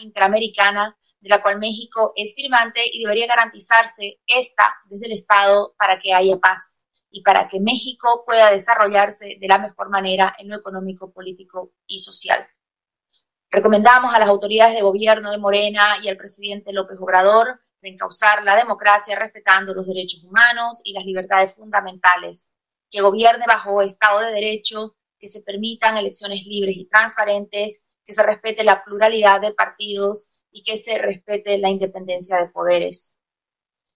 Interamericana, 0.00 0.96
de 1.20 1.28
la 1.28 1.40
cual 1.40 1.58
México 1.58 2.12
es 2.16 2.34
firmante 2.34 2.82
y 2.92 3.02
debería 3.02 3.26
garantizarse 3.26 4.20
esta 4.26 4.74
desde 4.86 5.06
el 5.06 5.12
Estado 5.12 5.74
para 5.78 5.98
que 6.00 6.12
haya 6.12 6.36
paz 6.38 6.82
y 7.10 7.22
para 7.22 7.48
que 7.48 7.60
México 7.60 8.24
pueda 8.26 8.50
desarrollarse 8.50 9.36
de 9.40 9.48
la 9.48 9.58
mejor 9.58 9.90
manera 9.90 10.34
en 10.38 10.48
lo 10.48 10.56
económico, 10.56 11.12
político 11.12 11.72
y 11.86 11.98
social. 11.98 12.46
Recomendamos 13.50 14.14
a 14.14 14.18
las 14.18 14.28
autoridades 14.28 14.74
de 14.74 14.82
gobierno 14.82 15.30
de 15.30 15.38
Morena 15.38 15.98
y 16.02 16.08
al 16.08 16.16
presidente 16.16 16.72
López 16.72 16.98
Obrador 17.00 17.60
reencauzar 17.82 18.44
la 18.44 18.56
democracia 18.56 19.18
respetando 19.18 19.74
los 19.74 19.86
derechos 19.86 20.24
humanos 20.24 20.80
y 20.84 20.94
las 20.94 21.04
libertades 21.04 21.54
fundamentales, 21.54 22.54
que 22.90 23.02
gobierne 23.02 23.44
bajo 23.46 23.82
Estado 23.82 24.20
de 24.20 24.32
Derecho 24.32 24.96
que 25.18 25.28
se 25.28 25.42
permitan 25.42 25.96
elecciones 25.96 26.44
libres 26.46 26.76
y 26.76 26.88
transparentes, 26.88 27.91
que 28.04 28.12
se 28.12 28.22
respete 28.22 28.64
la 28.64 28.84
pluralidad 28.84 29.40
de 29.40 29.52
partidos 29.52 30.42
y 30.50 30.62
que 30.62 30.76
se 30.76 30.98
respete 30.98 31.58
la 31.58 31.70
independencia 31.70 32.38
de 32.38 32.50
poderes. 32.50 33.18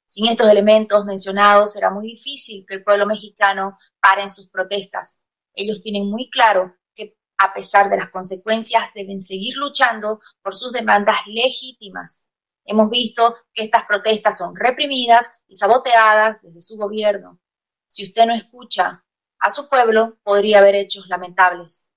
Sin 0.07 0.27
estos 0.29 0.49
elementos 0.49 1.05
mencionados, 1.05 1.73
será 1.73 1.90
muy 1.90 2.07
difícil 2.07 2.64
que 2.66 2.75
el 2.75 2.85
pueblo 2.85 3.07
mexicano 3.07 3.77
pare 4.01 4.23
en 4.23 4.31
sus 4.31 4.49
protestas. 4.51 5.25
Ellos 5.53 5.83
tienen 5.83 6.09
muy 6.09 6.31
claro 6.31 6.77
que, 6.95 7.16
a 7.38 7.53
pesar 7.53 7.90
de 7.90 7.97
las 7.97 8.11
consecuencias, 8.11 8.90
deben 8.95 9.21
seguir 9.21 9.57
luchando 9.57 10.21
por 10.42 10.55
sus 10.55 10.73
demandas 10.73 11.19
legítimas. 11.27 12.29
Hemos 12.64 12.88
visto 12.88 13.37
que 13.53 13.64
estas 13.64 13.85
protestas 13.87 14.38
son 14.38 14.55
reprimidas 14.57 15.42
y 15.49 15.57
saboteadas 15.57 16.40
desde 16.42 16.61
su 16.61 16.77
gobierno. 16.77 17.40
Si 17.88 18.05
usted 18.05 18.27
no 18.27 18.35
escucha 18.35 19.05
a 19.38 19.51
su 19.51 19.69
pueblo 19.69 20.19
podría 20.23 20.59
haber 20.59 20.75
hechos 20.75 21.09
lamentables. 21.09 21.92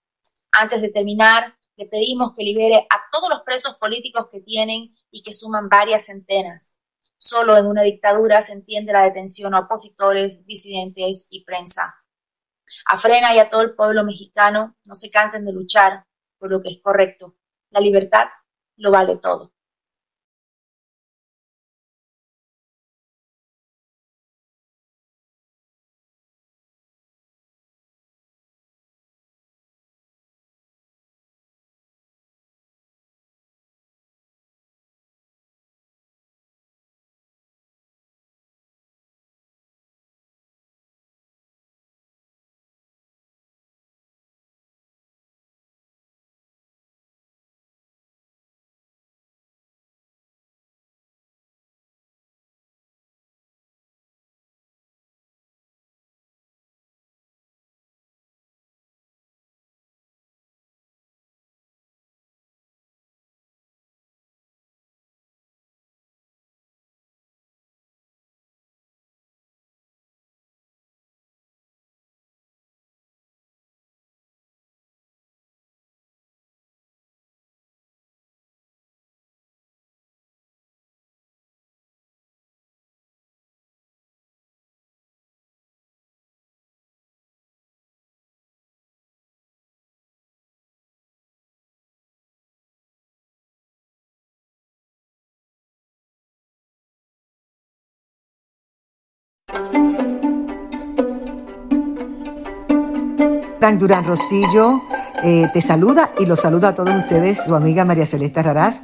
Antes 0.52 0.82
de 0.82 0.90
terminar, 0.90 1.58
le 1.80 1.86
pedimos 1.86 2.34
que 2.36 2.44
libere 2.44 2.86
a 2.90 3.04
todos 3.10 3.30
los 3.30 3.44
presos 3.44 3.78
políticos 3.78 4.28
que 4.30 4.42
tienen 4.42 4.94
y 5.12 5.24
que 5.24 5.32
suman 5.32 5.70
varias 5.70 6.08
centenas. 6.08 6.78
Solo 7.18 7.58
en 7.58 7.68
una 7.68 7.84
dictadura 7.84 8.42
se 8.42 8.52
entiende 8.52 8.92
la 8.92 9.06
detención 9.06 9.56
a 9.56 9.62
opositores, 9.62 10.46
disidentes 10.46 11.30
y 11.32 11.46
prensa. 11.46 11.96
A 12.86 13.00
Frena 13.00 13.34
y 13.34 13.40
a 13.40 13.50
todo 13.50 13.62
el 13.62 13.76
pueblo 13.76 14.04
mexicano, 14.04 14.76
no 14.84 14.94
se 14.94 15.10
cansen 15.10 15.46
de 15.46 15.54
luchar 15.54 16.04
por 16.38 16.52
lo 16.52 16.62
que 16.62 16.68
es 16.68 16.82
correcto. 16.82 17.38
La 17.70 17.80
libertad 17.80 18.28
lo 18.76 18.92
vale 18.92 19.16
todo. 19.16 19.54
Frank 103.60 103.80
Durán 103.80 104.06
Rosillo 104.06 104.82
eh, 105.24 105.50
te 105.54 105.62
saluda 105.62 106.12
y 106.18 106.26
los 106.26 106.40
saluda 106.40 106.70
a 106.70 106.74
todos 106.74 106.96
ustedes, 106.96 107.44
su 107.44 107.54
amiga 107.54 107.84
María 107.84 108.06
Celeste 108.06 108.42
Raraz, 108.42 108.82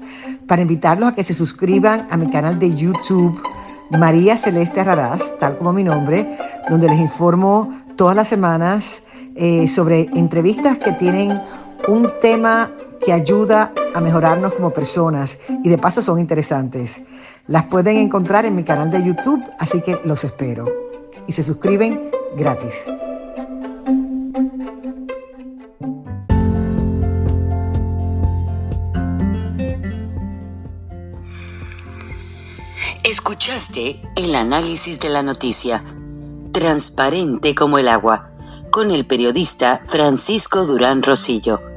para 0.48 0.62
invitarlos 0.62 1.10
a 1.10 1.16
que 1.16 1.24
se 1.24 1.34
suscriban 1.34 2.08
a 2.12 2.18
mi 2.18 2.30
canal 2.30 2.60
de 2.60 2.76
YouTube, 2.76 3.42
María 3.90 4.36
Celeste 4.36 4.84
Raraz, 4.84 5.38
tal 5.40 5.58
como 5.58 5.72
mi 5.72 5.84
nombre, 5.84 6.38
donde 6.70 6.90
les 6.90 7.00
informo 7.00 7.72
todas 7.96 8.16
las 8.16 8.28
semanas 8.28 9.04
eh, 9.36 9.68
sobre 9.68 10.10
entrevistas 10.14 10.78
que 10.78 10.92
tienen 10.94 11.42
un 11.88 12.12
tema 12.22 12.70
que 13.06 13.14
ayuda 13.14 13.72
a 13.94 14.02
mejorarnos 14.02 14.54
como 14.54 14.72
personas 14.72 15.38
y 15.64 15.70
de 15.70 15.78
paso 15.78 16.02
son 16.02 16.20
interesantes. 16.20 17.02
Las 17.48 17.66
pueden 17.66 17.98
encontrar 17.98 18.46
en 18.46 18.56
mi 18.56 18.64
canal 18.64 18.90
de 18.90 19.04
YouTube, 19.04 19.44
así 19.60 19.80
que 19.82 20.00
los 20.04 20.24
espero. 20.24 20.66
Y 21.28 21.32
se 21.32 21.44
suscriben 21.44 22.10
gratis. 22.36 22.88
Escuchaste 33.04 34.02
el 34.16 34.36
análisis 34.36 35.00
de 35.00 35.10
la 35.10 35.22
noticia, 35.22 35.84
transparente 36.52 37.54
como 37.54 37.78
el 37.78 37.88
agua, 37.88 38.32
con 38.72 38.90
el 38.90 39.06
periodista 39.06 39.82
Francisco 39.86 40.66
Durán 40.66 41.04
Rosillo 41.04 41.75